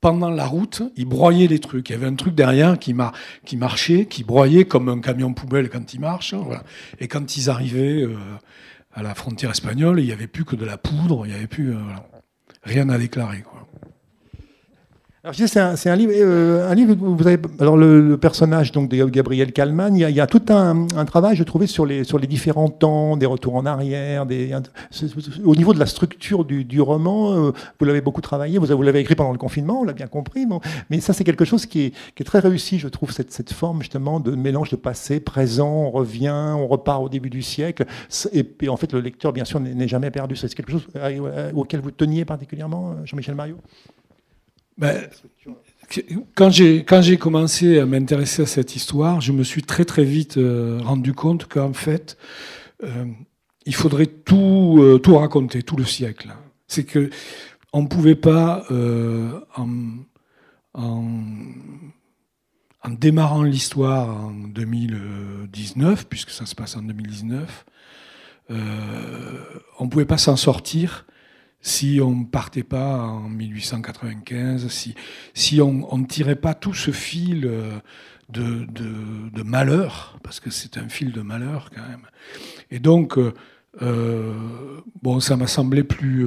[0.00, 1.90] pendant la route, ils broyaient les trucs.
[1.90, 3.12] Il y avait un truc derrière qui, mar
[3.44, 6.34] qui marchait, qui broyait comme un camion poubelle quand il marche.
[6.34, 6.44] Hein.
[7.00, 8.16] Et quand ils arrivaient euh,
[8.92, 11.46] à la frontière espagnole, il n'y avait plus que de la poudre, il n'y avait
[11.46, 11.80] plus euh,
[12.62, 13.44] rien à déclarer.
[15.32, 17.38] C'est un, livre, euh, un livre vous avez.
[17.58, 21.66] Alors le, personnage donc de Gabriel Kalman, il y a, tout un, travail, je trouvais,
[21.66, 24.26] sur les sur les différents temps, des retours en arrière,
[25.44, 27.48] au niveau de la structure du, roman.
[27.48, 30.46] Euh, vous l'avez beaucoup travaillé, vous, l'avez écrit pendant le confinement, on l'a bien compris.
[30.88, 33.52] Mais ça, c'est quelque chose qui est, qui est, très réussi, je trouve, cette, cette
[33.52, 37.86] forme justement de mélange de passé, présent, on revient, on repart au début du siècle,
[38.32, 40.36] et, et en fait, le lecteur, bien sûr, n'est jamais perdu.
[40.36, 43.56] C'est quelque chose euh, auquel vous teniez particulièrement, Jean-Michel Mario
[44.78, 45.08] ben,
[46.34, 50.78] quand j'ai commencé à m'intéresser à cette histoire, je me suis très très vite euh,
[50.82, 52.16] rendu compte qu'en fait,
[52.84, 53.06] euh,
[53.66, 56.28] il faudrait tout, euh, tout raconter, tout le siècle.
[56.66, 57.10] C'est que
[57.72, 59.68] on ne pouvait pas, en,
[60.72, 61.04] en,
[62.82, 67.66] en, démarrant l'histoire en 2019, puisque ça se passe en 2019,
[68.48, 71.04] on ne pouvait pas s'en sortir
[71.60, 74.94] si on ne partait pas en 1895, si,
[75.34, 77.78] si on ne tirait pas tout ce fil euh,
[78.28, 82.06] de, de, malheur, parce que c'est un fil de malheur quand même.
[82.70, 83.32] Et donc, euh,
[83.82, 84.34] euh,
[85.02, 86.26] bon, ça m'a semblé plus,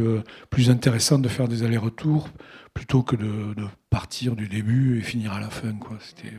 [0.49, 2.29] plus intéressant de faire des allers-retours
[2.73, 5.73] plutôt que de, de, partir du début et finir à la fin.
[5.73, 5.97] Quoi.
[5.99, 6.33] C'était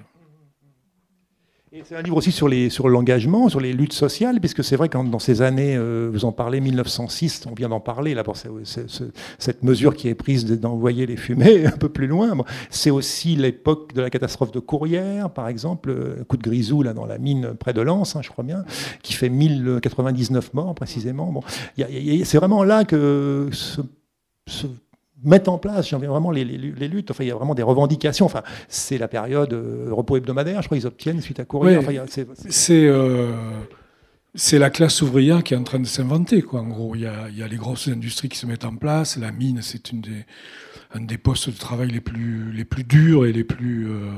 [1.85, 4.91] c'est un livre aussi sur, les, sur l'engagement, sur les luttes sociales, puisque c'est vrai
[4.91, 8.37] que dans ces années, euh, vous en parlez, 1906, on vient d'en parler, là, pour
[8.37, 12.37] cette mesure qui est prise d'envoyer les fumées un peu plus loin.
[12.69, 16.93] c'est aussi l'époque de la catastrophe de Courrières, par exemple, euh, coup de grisou là,
[16.93, 18.65] dans la mine près de Lens, hein, je crois bien,
[19.03, 21.33] qui fait 1099 morts précisément.
[21.33, 21.43] Bon,
[21.77, 23.49] c'est vraiment là que
[24.47, 24.67] ce
[25.25, 27.11] mettre en place vraiment les, luttes.
[27.11, 28.27] Enfin, il y a vraiment des revendications.
[28.27, 31.81] Enfin, c'est la période euh, repos hebdomadaire, je crois qu'ils obtiennent suite à courir.
[32.49, 33.33] c'est euh,
[34.35, 36.41] c'est la classe ouvrière qui est en train de s'inventer.
[36.43, 36.61] Quoi.
[36.61, 38.77] En gros, il y, a, il y, a, les grosses industries qui se mettent en
[38.77, 39.19] place.
[39.19, 40.25] La mine, c'est une des,
[40.95, 44.11] un des postes de travail les plus, les plus durs et les plus, euh,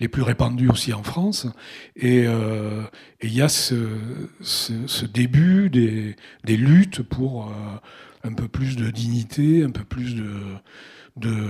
[0.00, 1.46] les plus répandus aussi en France.
[1.94, 2.82] Et, euh,
[3.20, 3.76] et il y a ce,
[4.40, 7.52] ce, ce début des, des, luttes pour
[8.24, 10.14] un peu plus de dignité, un peu plus
[11.16, 11.40] de,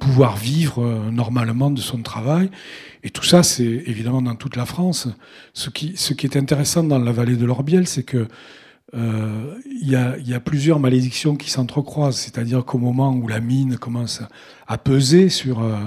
[0.00, 2.50] pouvoir vivre euh, normalement de son travail.
[3.02, 5.08] Et tout ça, c'est évidemment dans toute la France.
[5.54, 8.28] Ce qui, est intéressant dans la vallée de l'Orbiel, c'est que
[8.94, 12.16] euh, y, a, plusieurs malédictions qui s'entrecroisent.
[12.16, 14.22] C'est-à-dire qu'au moment où la mine commence
[14.66, 15.78] à peser sur, euh,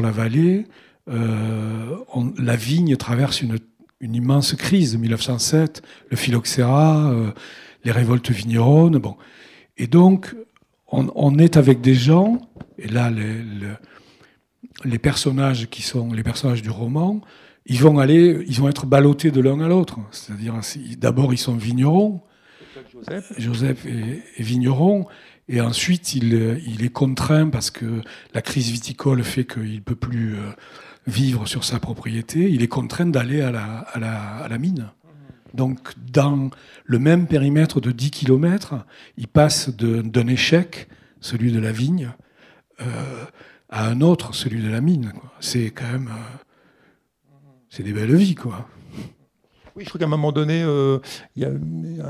[0.00, 0.66] la vallée,
[1.06, 3.58] la vigne traverse une,
[4.00, 4.96] une immense crise.
[4.96, 7.12] 1907, le phylloxéra,
[7.84, 8.98] les révoltes vigneronnes.
[8.98, 9.16] Bon.
[9.76, 10.34] Et donc,
[10.92, 12.40] on, est avec des gens,
[12.78, 13.10] et là,
[14.84, 17.20] les, personnages qui sont les personnages du roman,
[17.66, 19.98] ils vont aller, ils vont être ballottés de l'un à l'autre.
[20.10, 20.58] C'est-à-dire,
[20.98, 22.22] d'abord, ils sont vignerons,
[23.38, 25.06] Joseph, est, vigneron,
[25.48, 28.02] et ensuite, il, est contraint parce que
[28.34, 30.50] la crise viticole fait qu'il ne peut plus euh,
[31.06, 32.50] vivre sur sa propriété.
[32.50, 34.90] Il est contraint d'aller à la mine.
[35.54, 36.50] Donc, dans
[36.84, 38.86] le même périmètre de 10 km,
[39.16, 40.88] il passe d'un échec,
[41.20, 42.12] celui de la vigne,
[42.80, 43.24] euh,
[43.68, 45.12] à un autre, celui de la mine.
[45.40, 46.08] C'est quand même.
[46.08, 47.36] Euh,
[47.68, 48.68] c'est des belles vies, quoi.
[49.80, 50.98] Je trouve qu'à un moment donné, euh,
[51.36, 51.50] il y a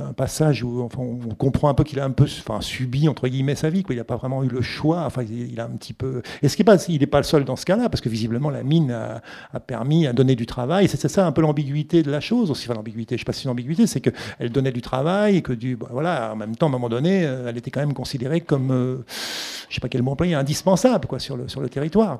[0.09, 3.29] un passage où enfin, on comprend un peu qu'il a un peu enfin, subi, entre
[3.29, 3.83] guillemets, sa vie.
[3.83, 3.95] Quoi.
[3.95, 5.05] Il n'a pas vraiment eu le choix.
[5.05, 6.23] Enfin, il a un petit peu...
[6.43, 9.61] Est-ce qu'il n'est pas, le seul dans ce cas-là Parce que visiblement, la mine a,
[9.61, 10.89] permis, à donner du travail.
[10.89, 12.69] C'est ça un peu l'ambiguïté de la chose aussi.
[12.69, 15.43] L'ambiguïté, je ne sais pas si c'est une ambiguïté, c'est qu'elle donnait du travail et
[15.43, 17.95] que, du, voilà, en même temps, à un moment donné, euh, elle était quand même
[17.95, 18.97] considérée comme, euh,
[19.69, 22.19] je ne sais pas quel mot employer, indispensable sur le territoire.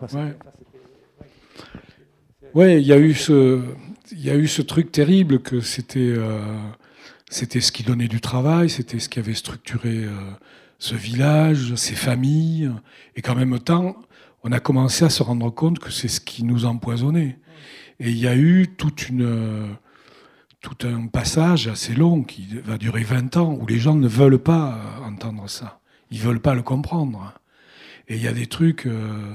[2.55, 3.63] Oui, il y a eu ce
[4.13, 6.41] il y a eu ce truc terrible que c'était euh,
[7.31, 10.11] c'était ce qui donnait du travail, c'était ce qui avait structuré euh,
[10.79, 12.73] ce village, ces familles,
[13.15, 13.95] et qu'en même temps,
[14.43, 17.39] on a commencé à se rendre compte que c'est ce qui nous empoisonnait.
[18.01, 19.77] Et il y a eu toute une,
[20.61, 24.43] tout un passage assez long qui va durer 20 ans où les gens ne veulent
[24.43, 25.81] pas entendre ça.
[26.11, 27.35] Ils veulent pas le comprendre.
[28.09, 29.35] Et il y a des trucs, euh,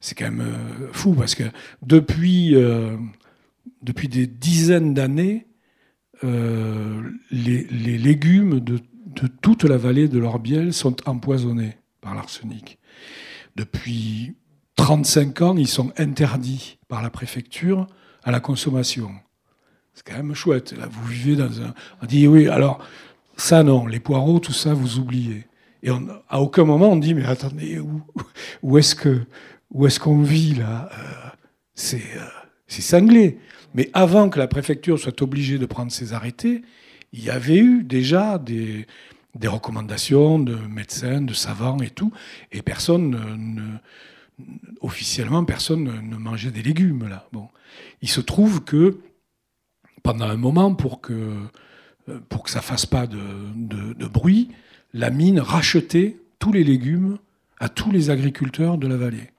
[0.00, 1.44] c'est quand même fou parce que
[1.82, 2.56] depuis
[3.82, 5.46] depuis des dizaines d'années,
[6.24, 7.64] euh, les,
[7.98, 8.78] légumes de,
[9.40, 12.78] toute la vallée de l'Orbiel sont empoisonnés par l'arsenic.
[13.56, 14.34] Depuis
[14.76, 17.86] 35 ans, ils sont interdits par la préfecture
[18.22, 19.10] à la consommation.
[19.94, 20.72] C'est quand même chouette.
[20.76, 21.74] Là, vous vivez dans un.
[22.02, 22.84] On dit oui, alors
[23.36, 25.46] ça non, les poireaux, tout ça, vous oubliez.
[25.82, 25.88] Et
[26.28, 27.80] à aucun moment on dit mais attendez,
[28.62, 29.22] où est-ce que
[29.70, 31.30] où est-ce qu'on vit là euh,
[31.74, 32.24] C'est euh,
[32.70, 33.38] c'est cinglé.
[33.74, 36.62] Mais avant que la préfecture soit obligée de prendre ses arrêtés,
[37.12, 38.86] il y avait eu déjà des,
[39.34, 42.12] des recommandations de médecins, de savants et tout.
[42.52, 44.44] Et personne, ne,
[44.80, 47.28] officiellement, personne ne mangeait des légumes là.
[47.32, 47.48] Bon,
[48.02, 48.98] il se trouve que
[50.02, 51.36] pendant un moment, pour que
[52.28, 53.18] pour que ça fasse pas de,
[53.94, 54.48] de bruit,
[54.94, 57.18] la mine rachetait tous les légumes
[57.58, 59.30] à tous les agriculteurs de la vallée.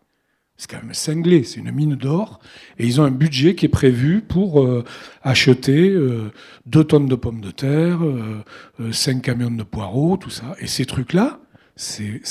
[0.62, 2.40] C'est quand même cinglé, c'est une mine d'or.
[2.78, 4.86] Et ils ont un budget qui est prévu pour euh,
[5.24, 6.32] acheter euh,
[6.68, 8.44] deux tonnes de pommes de terre, euh,
[8.92, 10.56] cinq camions de poireaux, tout ça.
[10.60, 11.40] Et ces trucs-là,
[11.76, 12.22] ces,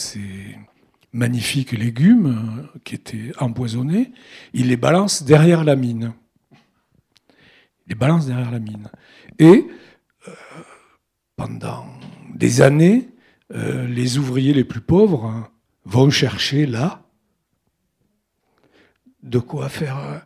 [1.12, 4.12] magnifiques légumes qui étaient empoisonnés,
[4.54, 6.12] ils les balancent derrière la mine.
[6.52, 8.90] Ils les balancent derrière la mine.
[9.40, 9.66] Et
[11.34, 11.84] pendant
[12.32, 13.08] des années,
[13.52, 15.48] les ouvriers les plus pauvres hein,
[15.84, 17.09] vont chercher là
[19.22, 20.18] de quoi faire euh,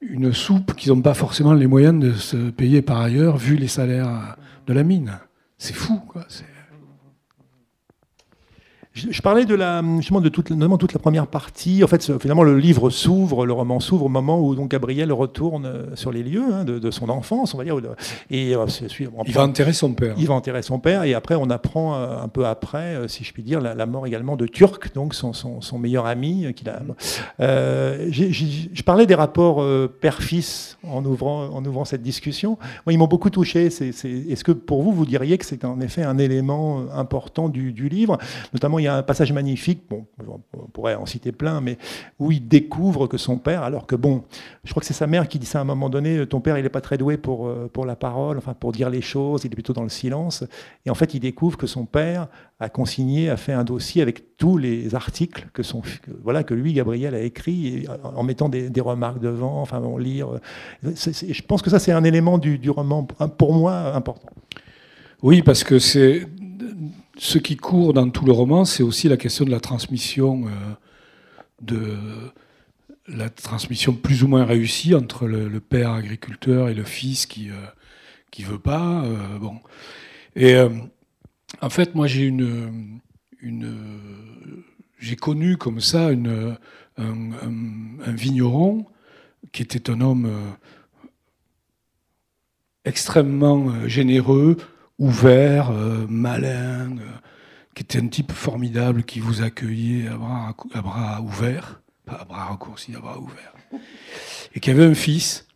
[0.00, 3.68] une soupe qu'ils n'ont pas forcément les moyens de se payer par ailleurs, vu les
[3.68, 5.18] salaires de la mine.
[5.58, 6.26] C'est fou, quoi.
[8.94, 11.82] Je, parlais de la, justement de toute, notamment toute la première partie.
[11.82, 15.66] En fait, finalement, le livre s'ouvre, le roman s'ouvre au moment où donc Gabriel retourne
[15.66, 17.76] euh, sur les lieux hein, de, son enfance, on va dire.
[18.30, 18.66] Et euh,
[19.00, 20.14] il va enterrer son père.
[20.16, 23.32] Il va enterrer son père, et après, on apprend euh, un peu après, si je
[23.32, 26.80] puis dire, la, mort également de Turc, donc son, son, meilleur ami qu'il a.
[27.40, 29.64] je parlais des rapports
[30.00, 32.58] père-fils en ouvrant, en ouvrant cette discussion.
[32.86, 33.66] Moi, ils m'ont beaucoup touché.
[33.66, 37.88] Est-ce que pour vous, vous diriez que c'est en effet un élément important du, du
[37.88, 38.18] livre,
[38.52, 41.78] notamment il y a un passage magnifique, bon, on pourrait en citer plein, mais
[42.18, 44.24] où il découvre que son père, alors que bon,
[44.62, 46.58] je crois que c'est sa mère qui dit ça à un moment donné, ton père
[46.58, 49.44] il n'est pas très doué pour, euh, pour la parole, enfin pour dire les choses,
[49.44, 50.44] il est plutôt dans le silence.
[50.84, 52.28] Et en fait, il découvre que son père
[52.60, 55.80] a consigné, a fait un dossier avec tous les articles que, son,
[56.22, 60.28] voilà, que lui, Gabriel, a écrit, en mettant des, remarques devant, enfin, on lire.
[60.82, 64.28] je pense que ça, c'est un élément du roman, pour moi, important.
[65.22, 66.26] Oui, parce que c'est
[67.16, 70.50] ce qui court dans tout le roman, c'est aussi la question de la transmission, euh,
[71.62, 71.96] de
[73.06, 77.66] la transmission plus ou moins réussie entre le, père agriculteur et le fils qui euh,
[78.30, 79.04] qui veut pas.
[79.04, 79.60] Euh, bon,
[80.34, 80.56] et
[81.60, 83.00] en fait, moi, j'ai une
[84.98, 86.56] j'ai connu comme ça un,
[88.06, 88.86] vigneron
[89.52, 90.28] qui était un homme
[92.84, 94.56] extrêmement généreux,
[94.98, 97.10] ouvert, euh, malin, euh,
[97.74, 102.24] qui était un type formidable qui vous accueillait à bras, à bras ouverts, pas à
[102.24, 103.54] bras raccourcis, à bras ouverts,
[104.54, 105.46] et qui avait un fils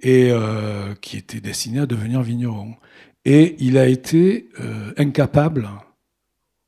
[0.00, 2.76] et euh, qui était destiné à devenir vigneron.
[3.24, 4.48] Et il a été
[4.96, 5.68] incapable,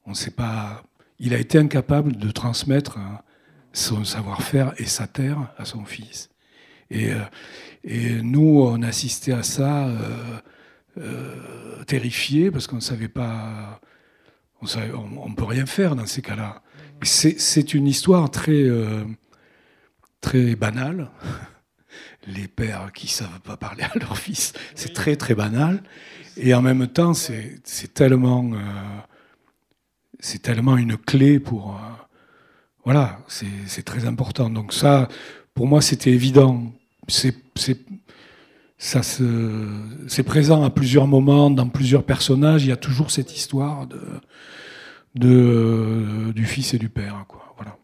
[0.04, 0.82] on ne sait pas,
[1.18, 2.98] il a été incapable de transmettre
[3.72, 6.28] son savoir-faire et sa terre à son fils.
[6.90, 7.12] Et,
[8.22, 9.88] nous, on assistait à ça
[11.86, 13.80] terrifié parce qu'on ne savait pas.
[14.62, 16.62] On ne peut rien faire dans ces cas-là.
[17.02, 19.04] C'est une histoire très, euh,
[20.20, 21.10] très banale.
[22.26, 25.82] Les pères qui ne savent pas parler à leur fils, c'est très très banal.
[26.36, 27.62] Et en même temps, c'est
[27.94, 28.58] tellement, euh,
[30.18, 31.80] c'est tellement une clé pour.
[32.84, 34.50] voilà, c'est très important.
[34.50, 35.08] Donc ça,
[35.54, 36.72] pour moi, c'était évident.
[37.08, 37.34] C'est
[38.82, 42.64] ça c'est présent à plusieurs moments, dans plusieurs personnages.
[42.64, 44.00] Il y a toujours cette histoire de,
[45.16, 47.26] de du fils et du père.
[47.28, 47.54] Quoi.
[47.58, 47.76] Voilà.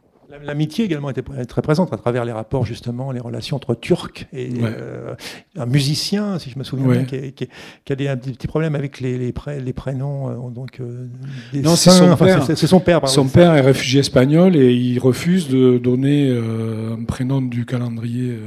[0.43, 4.49] L'amitié également était très présente à travers les rapports, justement, les relations entre Turcs et
[4.63, 5.15] euh,
[5.59, 7.47] un musicien, si je me souviens bien, qui,
[7.91, 10.31] a des, un petit problème avec les, les, les prénoms.
[10.31, 11.09] Euh, donc, euh,
[11.53, 12.43] non, c'est son, père.
[12.43, 13.07] C'est son père.
[13.07, 18.39] Son père est réfugié espagnol et il refuse de donner un prénom du calendrier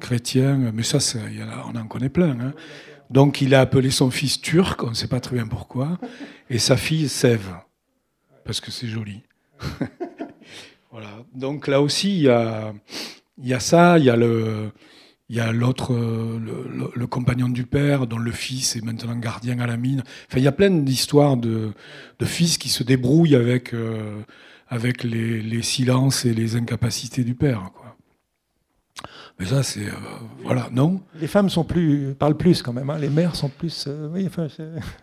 [0.00, 0.56] chrétien.
[0.72, 0.98] Mais ça,
[1.72, 2.38] on en connaît plein.
[2.40, 2.52] Hein.
[3.10, 5.98] Donc il a appelé son fils turc, on ne sait pas très bien pourquoi,
[6.50, 7.54] et sa fille Sève,
[8.44, 9.22] parce que c'est joli.
[10.90, 11.10] Voilà.
[11.34, 12.72] Donc là aussi, il y a,
[13.40, 14.70] y a ça, il y a le.
[15.52, 20.02] L'autre, le, compagnon du père, dont le fils est maintenant gardien à la mine.
[20.26, 21.72] Enfin, il y a plein d'histoires de,
[22.18, 24.22] de, fils qui se débrouillent avec, euh,
[24.68, 27.70] avec les, les, silences et les incapacités du père.
[27.74, 27.87] Quoi.
[29.38, 29.86] Mais ça, c'est.
[29.86, 29.92] Euh,
[30.42, 32.90] voilà, non Les femmes sont plus, parlent plus quand même.
[32.90, 32.98] Hein.
[32.98, 33.86] Les mères sont plus.
[33.86, 34.48] Euh, oui, enfin,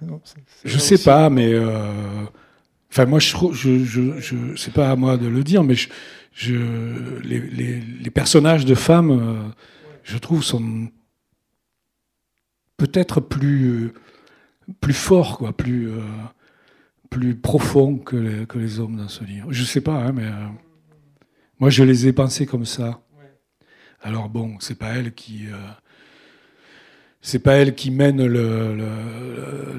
[0.66, 1.54] je sais pas, mais.
[2.92, 5.90] Enfin, moi, je, je, je, je c'est pas à moi de le dire, mais je,
[6.36, 6.56] je
[7.24, 9.50] les, les, les, personnages de femmes, euh,
[10.04, 10.90] je trouve, sont
[12.78, 13.94] peut-être plus,
[14.82, 16.02] plus forts, quoi, plus, euh,
[17.10, 19.48] plus profonds que les, que les, hommes dans ce livre.
[19.52, 20.48] Je sais pas, hein, mais euh,
[21.60, 23.02] moi, je les ai pensés comme ça.
[24.06, 25.48] Alors bon, c'est pas elle qui
[27.26, 28.78] c'est pas elle qui mène le,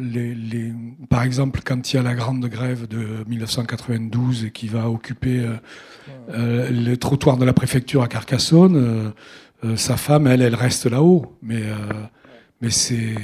[0.00, 0.72] les,
[1.08, 5.44] par exemple, quand il y a la grande grève de 1992 et qui va occuper
[5.44, 5.54] euh,
[6.30, 9.12] euh, le trottoir de la préfecture à Carcassonne,
[9.76, 11.38] sa femme, elle, elle reste là-haut.
[11.40, 11.62] Mais,
[12.68, 13.14] c'est,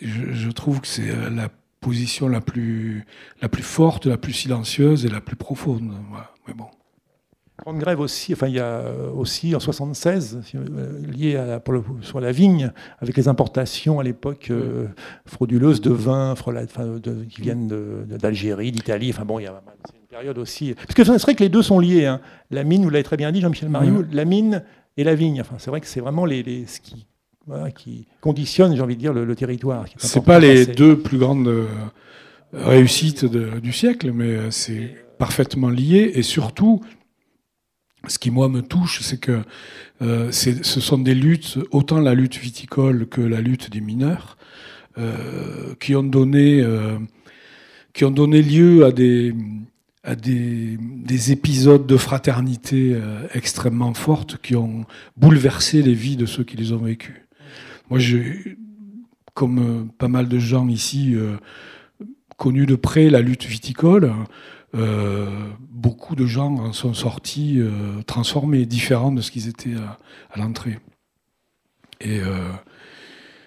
[0.00, 1.50] je, trouve que c'est la
[1.82, 3.04] position la plus,
[3.42, 5.92] la plus forte, la plus silencieuse et la plus profonde.
[6.48, 6.68] Mais bon.
[7.62, 8.82] Grande grève aussi, enfin il y a
[9.14, 14.02] aussi en 76 euh, lié à, pour le, sur la vigne avec les importations à
[14.02, 14.88] l'époque euh,
[15.24, 16.34] frauduleuses de vins
[17.30, 17.68] qui viennent
[18.06, 19.10] d'Algérie, d'Italie.
[19.10, 20.74] Enfin bon, il y a une période aussi.
[20.74, 22.06] Parce que c'est vrai que les deux sont liés.
[22.06, 22.20] Hein.
[22.50, 24.64] La mine, vous l'avez très bien dit, Jean-Michel Mariou, la mine
[24.96, 25.40] et la vigne.
[25.40, 27.06] Enfin c'est vrai que c'est vraiment les, les ce qui,
[27.76, 29.84] qui conditionne, j'ai envie de dire, le, territoire.
[29.98, 31.68] C'est pas les deux plus grandes euh,
[32.52, 36.80] réussites du siècle, mais c'est parfaitement lié et surtout
[38.08, 39.42] ce qui, moi, me touche, c'est que
[40.02, 44.36] euh, ce sont des luttes, autant la lutte viticole que la lutte des mineurs,
[44.98, 46.98] euh, qui, ont donné, euh,
[47.92, 49.34] qui ont donné lieu à des,
[50.02, 54.84] à des, des épisodes de fraternité euh, extrêmement fortes qui ont
[55.16, 57.16] bouleversé les vies de ceux qui les ont vécus.
[57.90, 58.56] Moi, j'ai,
[59.34, 61.16] comme euh, pas mal de gens ici,
[62.36, 64.12] connu de près la lutte viticole.
[64.74, 65.26] Euh,
[65.60, 70.78] beaucoup de gens en sont sortis euh, transformés, différents de ce qu'ils étaient à, l'entrée.
[72.00, 72.50] Et, euh,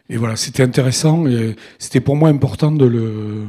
[0.10, 3.46] et, voilà, c'était intéressant et c'était pour moi important de le,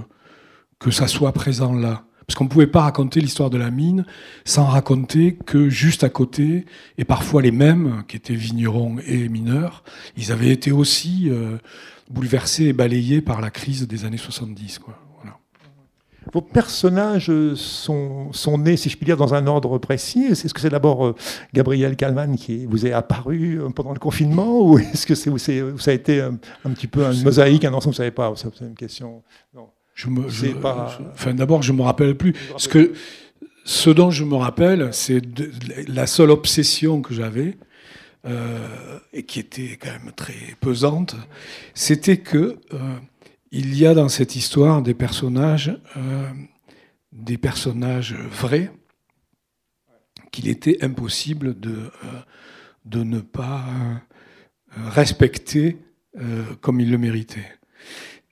[0.78, 2.04] que ça soit présent là.
[2.26, 4.04] Parce qu'on ne pouvait pas raconter l'histoire de la mine
[4.44, 6.66] sans raconter que juste à côté,
[6.98, 9.82] et parfois les mêmes, qui étaient vignerons et mineurs,
[10.14, 11.30] ils avaient été aussi
[12.10, 14.78] bouleversés et balayés par la crise des années 70.
[14.78, 15.07] Quoi.
[16.32, 20.24] Vos personnages sont, sont, nés, si je puis dire, dans un ordre précis.
[20.24, 21.14] Est-ce que c'est d'abord euh,
[21.54, 25.90] Gabriel Calman qui vous est apparu euh, pendant le confinement ou est-ce que c'est, ça
[25.90, 26.36] a été un,
[26.70, 29.22] petit peu une mosaïque, un ensemble Vous ne savez pas, c'est une question.
[29.54, 29.68] Non.
[29.94, 30.96] Je me, pas...
[31.12, 32.32] enfin, d'abord, je ne me rappelle plus.
[32.56, 32.92] Ce, que,
[33.64, 35.20] ce dont je me rappelle, c'est
[35.88, 37.56] la seule obsession que j'avais,
[38.26, 41.16] euh, et qui était quand même très pesante,
[41.74, 42.58] c'était que
[43.50, 46.30] il y a dans cette histoire des personnages, euh,
[47.12, 48.70] des personnages vrais
[50.30, 55.78] qu'il était impossible de, euh, ne pas euh, respecter
[56.62, 57.46] comme il le méritait.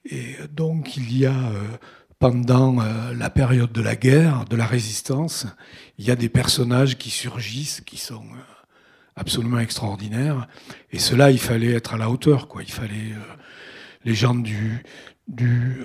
[0.06, 1.52] Et donc il y a,
[2.18, 5.46] pendant la période de la guerre, de la résistance,
[5.96, 8.24] il y a des personnages qui surgissent, qui sont
[9.14, 10.48] absolument extraordinaires.
[10.90, 12.64] Et cela, il fallait être à la hauteur, quoi.
[12.64, 13.14] Il fallait
[14.06, 14.84] les gens du,
[15.28, 15.84] du,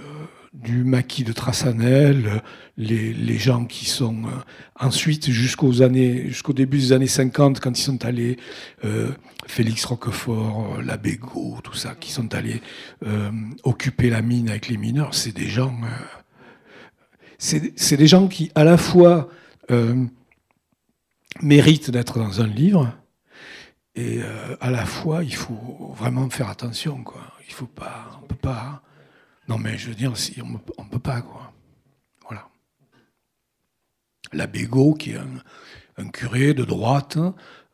[0.70, 2.42] euh, maquis de Trassanel,
[2.78, 4.30] les, les, gens qui sont euh,
[4.80, 8.38] ensuite jusqu'aux années, jusqu'au début des années 50, quand ils sont allés,
[8.86, 9.10] euh,
[9.48, 12.62] Félix Roquefort, Labégo, tout ça, qui sont allés
[13.64, 15.76] occuper la mine avec les mineurs, c'est des gens,
[17.40, 19.30] c'est des gens qui à la fois
[21.42, 22.94] méritent d'être dans un livre,
[23.96, 24.22] et
[24.60, 27.22] à la fois il faut vraiment faire attention, quoi.
[27.52, 28.82] Il faut pas, on peut pas.
[29.50, 31.52] Non, mais je veux dire, si, on ne peut pas, quoi.
[32.22, 32.48] Voilà.
[34.32, 35.20] La Bégaud, qui est
[35.98, 37.18] un, curé de droite,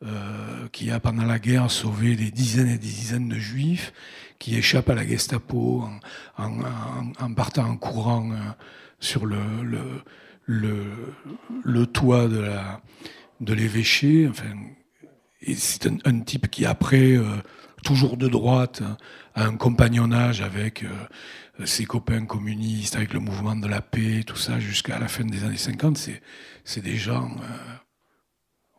[0.04, 3.94] euh, qui a pendant la guerre sauvé des dizaines et des dizaines de juifs,
[4.40, 5.88] qui échappe à la Gestapo
[6.38, 8.36] en, partant en courant euh,
[9.00, 10.02] sur le,
[11.86, 14.32] toit de, l'évêché.
[15.42, 17.24] Enfin, c'est un, type qui, après, euh,
[17.84, 18.82] toujours de droite,
[19.36, 20.84] a un compagnonnage avec
[21.66, 25.44] ses copains communistes, avec le mouvement de la paix, tout ça, jusqu'à la fin des
[25.44, 25.98] années 50,
[26.64, 27.48] c'est des gens euh,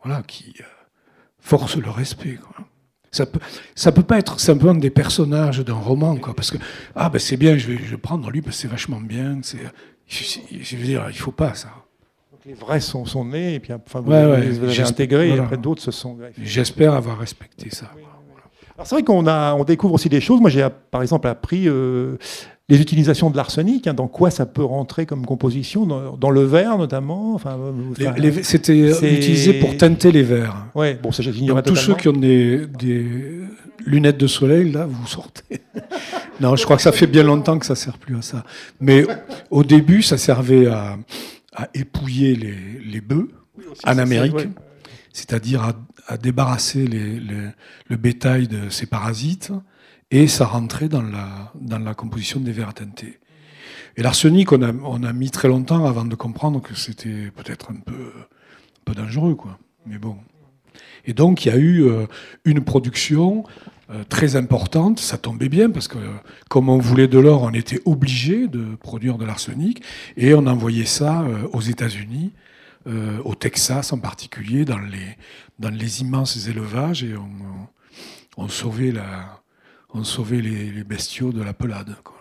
[0.03, 0.63] voilà, qui euh,
[1.39, 2.39] forcent le respect.
[3.11, 3.39] Ça peut,
[3.75, 6.57] ça peut pas être simplement des personnages d'un roman, quoi, parce que
[6.95, 9.39] ah ben c'est bien, je vais, prendre lui parce c'est vachement bien.
[9.41, 9.59] C'est,
[10.07, 11.69] je, veux dire, il faut pas ça.
[12.49, 15.83] Les vrais sont, sont nés et puis enfin vous, les avez intégrés et après d'autres
[15.83, 16.17] se sont.
[16.41, 17.91] J'espère avoir respecté ça.
[18.83, 20.41] c'est vrai qu'on a, on découvre aussi des choses.
[20.41, 22.17] Moi, j'ai par exemple appris euh,
[22.67, 26.79] les utilisations de l'arsenic, hein, dans quoi ça peut rentrer comme composition, dans, le verre
[26.79, 27.55] notamment enfin,
[28.41, 30.65] C'était utilisé pour teinter les verres.
[30.73, 31.21] Ouais, bon, ça
[31.63, 32.67] Tous ceux qui ont des,
[33.85, 35.61] lunettes de soleil, là, vous sortez.
[36.41, 38.43] non, je crois que ça fait bien longtemps que ça ne sert plus à ça.
[38.81, 39.05] Mais
[39.51, 40.97] au début, ça servait à,
[41.73, 43.29] épouiller les, les bœufs
[43.85, 44.47] en Amérique,
[45.13, 45.73] c'est-à-dire
[46.07, 49.51] à, débarrasser le bétail de ces parasites
[50.11, 53.19] et ça rentrait dans la, dans la composition des verres teintés.
[53.95, 57.71] Et l'arsenic, on a, on a mis très longtemps avant de comprendre que c'était peut-être
[57.71, 59.59] un peu, un peu dangereux, quoi.
[59.85, 60.17] Mais bon.
[61.05, 62.05] Et donc, il y a eu euh,
[62.45, 63.43] une production
[64.07, 64.99] très importante.
[64.99, 65.97] Ça tombait bien parce que,
[66.47, 69.81] comme on voulait de l'or, on était obligé de produire de l'arsenic
[70.15, 72.31] et on envoyait ça euh, aux États-Unis,
[72.87, 75.17] euh, au Texas en particulier, dans les,
[75.57, 77.29] dans les immenses élevages et on,
[78.37, 79.41] on sauvait, la,
[79.93, 81.95] on sauvait les, les bestiaux de la pelade.
[82.03, 82.17] Quoi.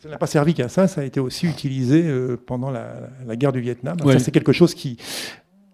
[0.00, 2.02] Ça n'a pas servi qu'à ça, ça a été aussi utilisé
[2.46, 3.96] pendant la, la guerre du Vietnam.
[4.04, 4.14] Ouais.
[4.14, 4.96] Ça, c'est quelque chose qui,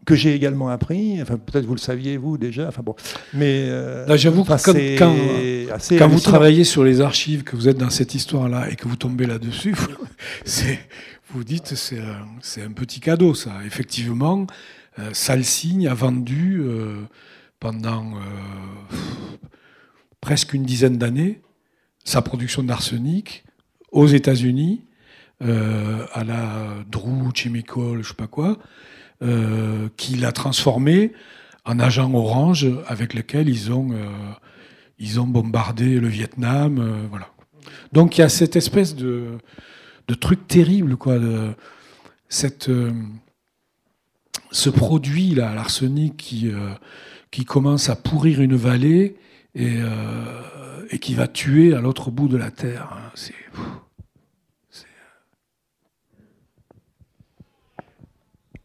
[0.06, 1.20] que j'ai également appris.
[1.20, 2.68] Enfin, peut-être vous le saviez vous déjà.
[2.68, 2.94] Enfin bon,
[3.34, 4.48] mais euh, j'avoue que
[4.98, 5.12] quand-
[6.08, 9.26] vous travaillez sur les archives, que vous êtes dans cette histoire-là et que vous tombez
[9.26, 9.88] là-dessus, vous-
[10.44, 10.78] c'est,
[11.32, 13.52] vous dites c'est un, c'est un petit cadeau, ça.
[13.66, 14.46] Effectivement,
[14.98, 17.02] euh, Salsigne a vendu euh,
[17.60, 18.12] pendant
[20.20, 21.40] presque une dizaine d'années
[22.04, 23.44] sa production d'arsenic
[23.92, 24.84] aux États-Unis,
[25.40, 28.58] à la Drew Chemical, je sais pas quoi,
[29.22, 31.12] euh, qui l'a transformé
[31.64, 34.06] en agent orange avec lequel ils ont, euh,
[34.98, 36.78] ils ont bombardé le Vietnam.
[36.78, 37.28] euh, voilà.
[37.92, 39.38] Donc il y a cette espèce de,
[40.06, 41.18] de truc terrible, quoi,
[42.28, 42.70] cette,
[44.50, 46.50] ce produit l'arsenic qui,
[47.30, 49.16] qui commence à pourrir une vallée
[49.54, 49.78] et,
[50.90, 52.88] et qui va tuer à l'autre bout de la terre.
[52.92, 53.10] hein.
[53.14, 53.34] C'est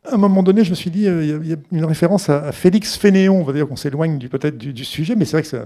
[0.05, 1.55] À un moment donné, je me suis dit, euh, il y a- il y, a
[1.71, 3.39] une référence à, à Félix Fénéon.
[3.39, 5.61] On va dire qu'on s'éloigne du- peut-être du, du sujet, mais c'est vrai que c'est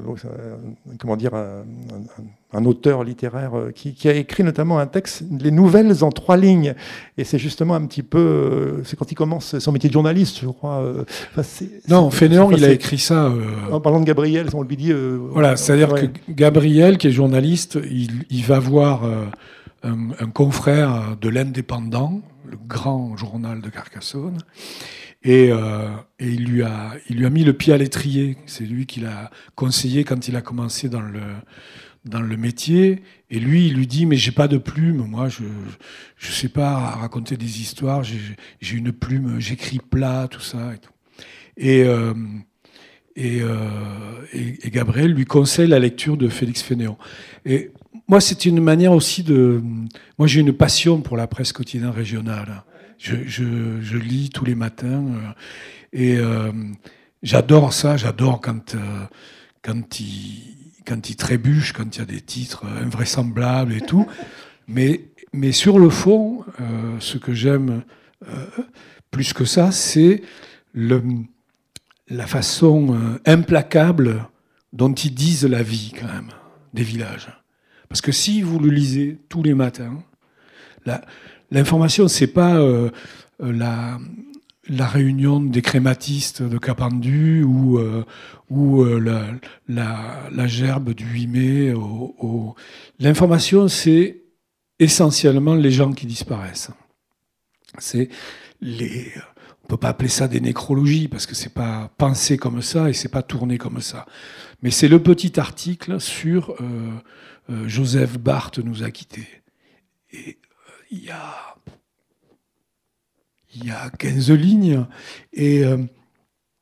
[1.00, 5.24] comment dire, un, un- un auteur littéraire euh, qui, qui a écrit notamment un texte,
[5.42, 6.76] Les Nouvelles en trois lignes.
[7.18, 10.40] Et c'est justement un petit peu, euh, c'est quand il commence son métier de journaliste,
[10.44, 10.84] je crois.
[11.32, 13.26] enfin, c'est- non, c'est- Fénéon, il a écrit ça.
[13.26, 14.92] euh, En parlant de Gabriel, on lui dit.
[14.92, 16.10] euh, Voilà, c'est-à-dire ouais.
[16.10, 19.02] que Gabriel, qui est journaliste, il, il va voir
[19.84, 24.38] un, confrère de l'Indépendant, le grand journal de Carcassonne,
[25.24, 28.38] et, euh, et il, lui a, il lui a mis le pied à l'étrier.
[28.46, 31.22] C'est lui qui l'a conseillé quand il a commencé dans le,
[32.06, 33.02] dans le métier.
[33.30, 35.44] Et lui, il lui dit, mais j'ai pas de plume, moi, je
[36.18, 40.74] je sais pas raconter des histoires, j'ai une plume, j'écris plat, tout ça.
[40.74, 40.92] Et, tout.
[41.58, 42.14] et, euh,
[43.18, 46.98] euh, et- et Gabriel lui conseille la lecture de Félix Fénéon.
[47.46, 47.72] Et
[48.08, 49.62] moi, c'est une manière aussi de...
[50.18, 52.64] Moi, j'ai une passion pour la presse quotidienne régionale.
[52.98, 55.30] Je, je- je lis tous les matins euh,
[55.94, 56.52] et euh,
[57.22, 57.98] j'adore ça.
[57.98, 58.80] J'adore quand, euh,
[59.62, 60.56] quand, il,
[60.86, 64.06] quand il trébuche, quand il y a des titres invraisemblables et tout.
[64.70, 67.84] Mais, mais sur le fond, euh, ce que j'aime
[68.28, 68.46] euh,
[69.12, 70.24] plus que ça, c'est
[70.74, 71.02] le,
[72.10, 74.28] la façon euh, implacable
[74.74, 76.32] dont ils disent la vie, quand même,
[76.74, 77.30] des villages.
[77.90, 80.04] Parce que si vous le lisez tous les matins,
[81.52, 82.90] l'information, c'est pas euh,
[83.42, 83.98] euh,
[84.70, 88.04] la, réunion des crématistes de Capendu ou, euh,
[88.50, 88.84] ou
[89.68, 91.74] la, gerbe du 8 mai.
[93.00, 94.24] L'information, c'est
[94.80, 96.72] essentiellement les gens qui disparaissent.
[97.78, 98.10] C'est
[98.62, 99.12] les.
[99.64, 102.94] On peut pas appeler ça des nécrologies parce que c'est pas pensé comme ça et
[102.94, 104.06] c'est pas tourné comme ça.
[104.62, 106.56] Mais c'est le petit article sur
[107.50, 109.28] euh, Joseph Barthes nous a quittés.
[110.12, 111.56] Et euh, il y a
[113.56, 114.86] y a 15 lignes
[115.34, 115.78] et euh,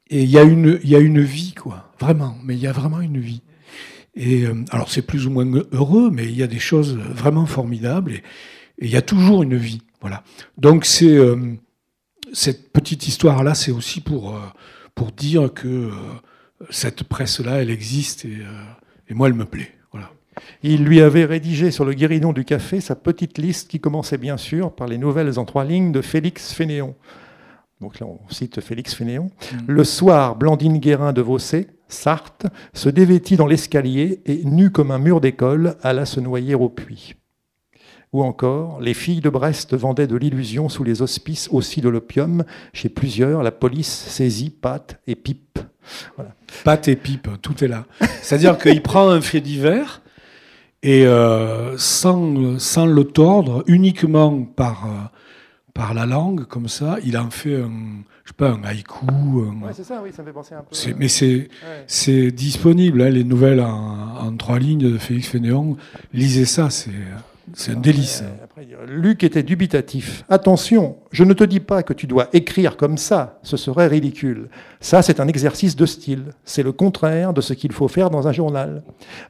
[0.09, 2.37] et il y a une y a une vie quoi, vraiment.
[2.43, 3.41] Mais il y a vraiment une vie.
[4.15, 8.13] Et alors c'est plus ou moins heureux, mais il y a des choses vraiment formidables
[8.13, 8.23] et,
[8.77, 9.81] il y a toujours une vie.
[9.99, 10.23] Voilà.
[10.57, 11.17] Donc c'est
[12.31, 14.39] cette petite histoire-là, c'est aussi pour,
[14.95, 15.91] pour dire que
[16.69, 18.41] cette presse-là, elle existe et,
[19.07, 19.75] et moi, elle me plaît.
[20.63, 24.37] Il lui avait rédigé sur le guéridon du café sa petite liste qui commençait bien
[24.37, 26.95] sûr par les nouvelles en trois lignes de Félix Fénéon.
[27.81, 29.31] Donc là, on cite Félix Fénéon.
[29.51, 29.57] Mm.
[29.67, 34.99] Le soir, Blandine Guérin de Vaucé, Sarthe, se dévêtit dans l'escalier et, nue comme un
[34.99, 37.15] mur d'école, alla se noyer au puits.
[38.13, 42.45] Ou encore, les filles de Brest vendaient de l'illusion sous les auspices aussi de l'opium.
[42.71, 45.59] Chez plusieurs, la police saisit pâte et pipe.
[46.63, 47.85] Pâte et pipe, tout est là.
[48.21, 50.01] C'est-à-dire qu'il prend un fait divers
[50.87, 54.89] et euh, sans, sans le tordre, uniquement par, euh,
[55.73, 57.71] par la langue, comme ça, il en fait un,
[58.23, 59.05] je sais pas, un haïku.
[59.07, 60.67] un- c'est ça, oui, ça me fait penser un peu.
[60.71, 61.49] c'est- mais c'est,
[61.87, 65.75] C'est disponible, hein, les nouvelles en, en trois lignes de Félix Fénéon.
[66.13, 66.91] Lisez ça, c'est
[67.55, 68.23] c'est un délice.
[68.43, 70.25] Après, dit, Luc était dubitatif.
[70.29, 74.49] Attention, je ne te dis pas que tu dois écrire comme ça, ce serait ridicule.
[74.81, 76.31] Ça, c'est un exercice de style.
[76.43, 78.83] C'est le contraire de ce qu'il faut faire dans un journal.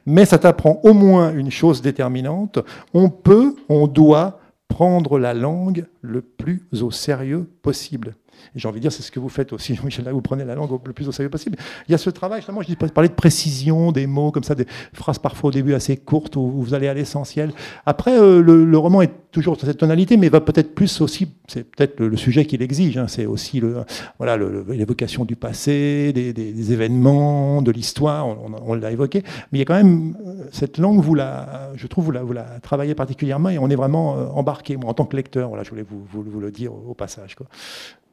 [0.06, 2.58] Mais ça t'apprend au moins une chose déterminante.
[2.94, 8.16] On peut, on doit prendre la langue le plus au sérieux possible.
[8.54, 10.70] J'ai envie de dire, c'est ce que vous faites aussi, Michel, vous prenez la langue
[10.84, 11.56] le plus au sérieux possible.
[11.88, 14.66] Il y a ce travail, justement, je parler de précision, des mots comme ça, des
[14.92, 17.52] phrases parfois au début assez courtes où vous allez à l'essentiel.
[17.84, 21.64] Après, euh, le, roman est toujours dans cette tonalité, mais va peut-être plus aussi, c'est
[21.64, 23.84] peut-être le, sujet qu'il exige, hein, c'est aussi le,
[24.18, 24.36] voilà,
[24.68, 29.22] l'évocation du passé, des, événements, de l'histoire, on, l'a évoqué,
[29.52, 32.44] mais il y a quand même euh, cette langue, vous la, je trouve, vous la,
[32.62, 35.70] travaillez particulièrement et on est vraiment euh, embarqué, moi, en tant que lecteur, voilà, je
[35.70, 37.34] voulais vous, le dire au, passage.
[37.34, 37.46] Quoi.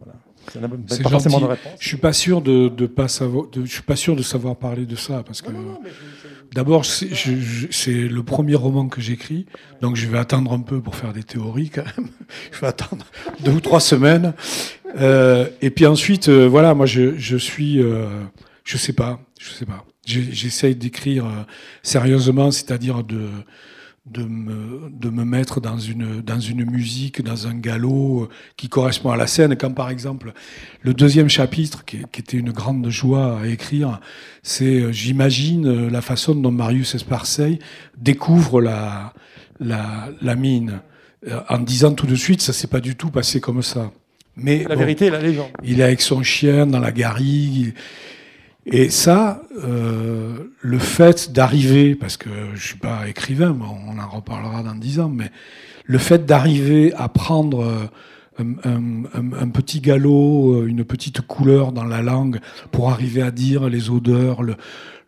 [0.04, 0.20] Voilà.
[0.88, 1.74] C'est pas forcément de réponse.
[1.80, 4.86] Je suis pas sûr de, de pas savoir, je suis pas sûr de savoir parler
[4.86, 5.52] de ça parce que
[6.54, 7.08] d'abord c'est
[7.88, 9.46] le premier roman que j'écris,
[9.82, 12.10] donc je vais attendre un peu pour faire des théories quand même.
[12.52, 13.06] je vais attendre
[13.40, 14.34] deux ou trois semaines.
[15.00, 18.24] Euh, et puis ensuite, euh, voilà, moi je, je suis, euh,
[18.64, 19.86] je sais pas, je sais pas.
[20.06, 21.26] J'essaye d'écrire
[21.82, 23.30] sérieusement, c'est-à-dire de
[24.06, 28.68] de me, de me mettre dans une, dans une musique, dans un galop euh, qui
[28.68, 29.56] correspond à la scène.
[29.56, 30.34] Quand par exemple,
[30.82, 34.02] le deuxième chapitre, qui, était une grande joie à écrire,
[34.42, 37.60] c'est, euh, j'imagine, euh, la façon dont Marius Esparseil
[37.98, 39.14] découvre la,
[39.60, 40.82] la, la mine.
[41.48, 43.94] En disant tout de suite, ça s'est pas du tout passé comme ça.
[44.36, 45.52] Mais la vérité, la légende.
[45.64, 47.74] Il est avec son chien dans la garrigue.
[48.66, 54.64] Et ça, euh, le fait d'arriver, parce que je suis pas écrivain, on en reparlera
[54.64, 55.32] dans dix ans, mais
[55.86, 57.90] le fait d'arriver à prendre
[58.40, 62.40] euh, un, petit galop, euh, une petite couleur dans la langue
[62.72, 64.42] pour arriver à dire les odeurs,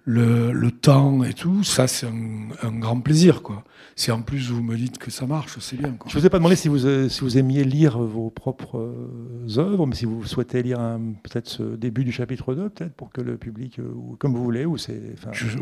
[0.05, 3.41] le, le temps et tout, ça c'est un, un, grand plaisir.
[3.41, 3.63] quoi.
[3.95, 5.93] Si en plus vous me dites que ça marche, c'est bien.
[5.93, 6.09] Quoi.
[6.11, 8.77] Je ne vous ai pas demandé si vous, euh, si vous aimiez lire vos propres
[8.77, 10.77] euh, œuvres, mais si vous souhaitez lire
[11.23, 14.43] peut-être ce début du chapitre 2, peut-être pour que le public, euh, ou comme vous
[14.43, 15.01] voulez, ou c'est.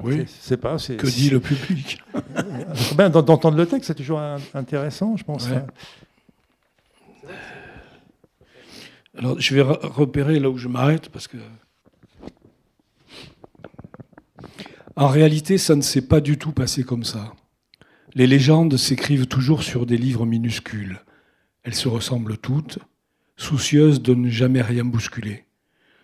[0.04, 0.26] Oui.
[0.28, 0.76] C'est pas.
[0.78, 2.02] Que dit le public?
[2.98, 4.22] Ben, D'entendre le texte, c'est toujours
[4.54, 5.48] intéressant, je pense.
[9.18, 11.38] Alors, je vais repérer là où je m'arrête parce que
[14.96, 17.34] En réalité, ça ne s'est pas du tout passé comme ça.
[18.14, 21.02] Les légendes s'écrivent toujours sur des livres minuscules.
[21.64, 22.78] Elles se ressemblent toutes,
[23.36, 25.46] soucieuses de ne jamais rien bousculer.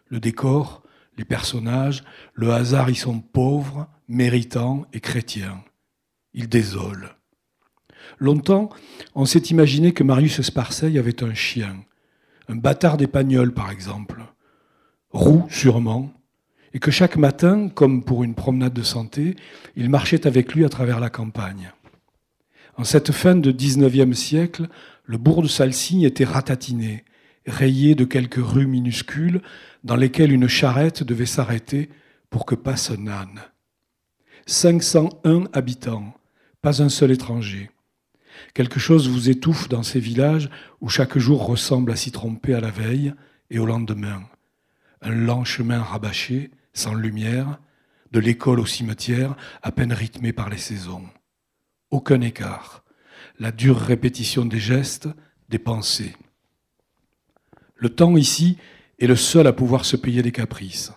[0.08, 0.82] Le décor,
[1.18, 5.64] les personnages, le hasard y sont pauvres, méritants et chrétiens.
[6.34, 7.10] Ils désolent.
[8.18, 8.70] Longtemps,
[9.14, 11.84] on s'est imaginé que Marius Sparseil avait un chien,
[12.48, 14.24] un bâtard d'Épagnol par exemple,
[15.12, 16.12] roux sûrement,
[16.74, 19.36] et que chaque matin, comme pour une promenade de santé,
[19.76, 21.72] il marchait avec lui à travers la campagne.
[22.78, 24.68] En cette fin de XIXe siècle,
[25.04, 27.04] le bourg de Salsigne était ratatiné,
[27.46, 29.42] rayé de quelques rues minuscules
[29.84, 31.90] dans lesquelles une charrette devait s'arrêter
[32.30, 33.42] pour que passe un âne.
[34.46, 36.14] 501 habitants,
[36.62, 37.70] pas un seul étranger.
[38.54, 40.50] Quelque chose vous étouffe dans ces villages
[40.82, 43.14] où chaque jour ressemble à s'y tromper à la veille
[43.50, 44.24] et au lendemain.
[45.02, 47.60] Un lent chemin rabâché, sans lumière,
[48.12, 51.06] de l'école au cimetière, à peine rythmé par les saisons.
[51.92, 52.84] Aucun écart,
[53.38, 55.10] la dure répétition des gestes,
[55.50, 56.16] des pensées.
[57.76, 58.58] Le temps ici
[58.98, 60.92] est le seul à pouvoir se payer des caprices.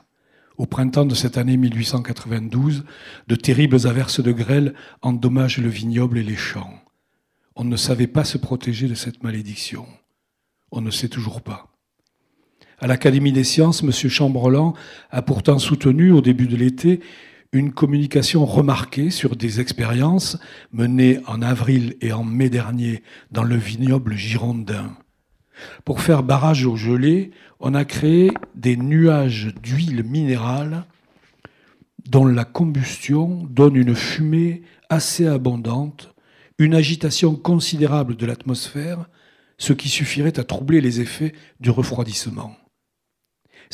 [0.56, 2.84] Au printemps de cette année 1892,
[3.26, 6.80] de terribles averses de grêle endommagent le vignoble et les champs.
[7.56, 9.86] On ne savait pas se protéger de cette malédiction.
[10.70, 11.71] On ne sait toujours pas.
[12.82, 13.92] À l'Académie des sciences, M.
[13.92, 14.74] Chambrelan
[15.12, 16.98] a pourtant soutenu au début de l'été
[17.52, 20.36] une communication remarquée sur des expériences
[20.72, 24.96] menées en avril et en mai dernier dans le vignoble girondin.
[25.84, 27.30] Pour faire barrage au gelé,
[27.60, 30.84] on a créé des nuages d'huile minérale
[32.10, 36.12] dont la combustion donne une fumée assez abondante,
[36.58, 39.08] une agitation considérable de l'atmosphère,
[39.56, 42.56] ce qui suffirait à troubler les effets du refroidissement.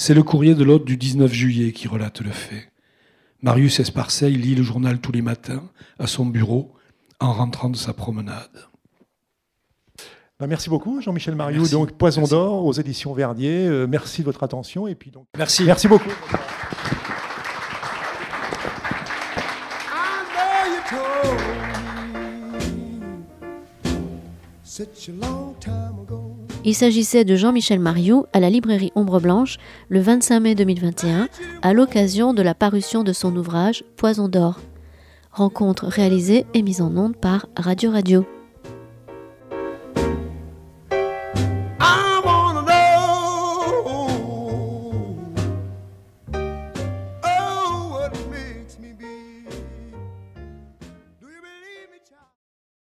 [0.01, 2.71] C'est le courrier de l'hôte du 19 juillet qui relate le fait.
[3.43, 5.65] Marius Esparseil lit le journal tous les matins
[5.99, 6.73] à son bureau
[7.19, 8.69] en rentrant de sa promenade.
[10.39, 11.67] Ben, merci beaucoup, Jean-Michel Mariou.
[11.67, 13.67] Donc, Poison d'or aux éditions Verdier.
[13.67, 14.87] Euh, merci de votre attention.
[14.87, 15.65] Et puis donc, merci.
[15.65, 16.09] Merci beaucoup.
[26.69, 29.57] Il s'agissait de Jean-Michel Mariou à la librairie Ombre Blanche
[29.89, 31.31] le 25 mai 2021
[31.63, 34.61] à l'occasion de la parution de son ouvrage Poison d'or.
[35.33, 38.27] Rencontre réalisée et mise en onde par Radio Radio.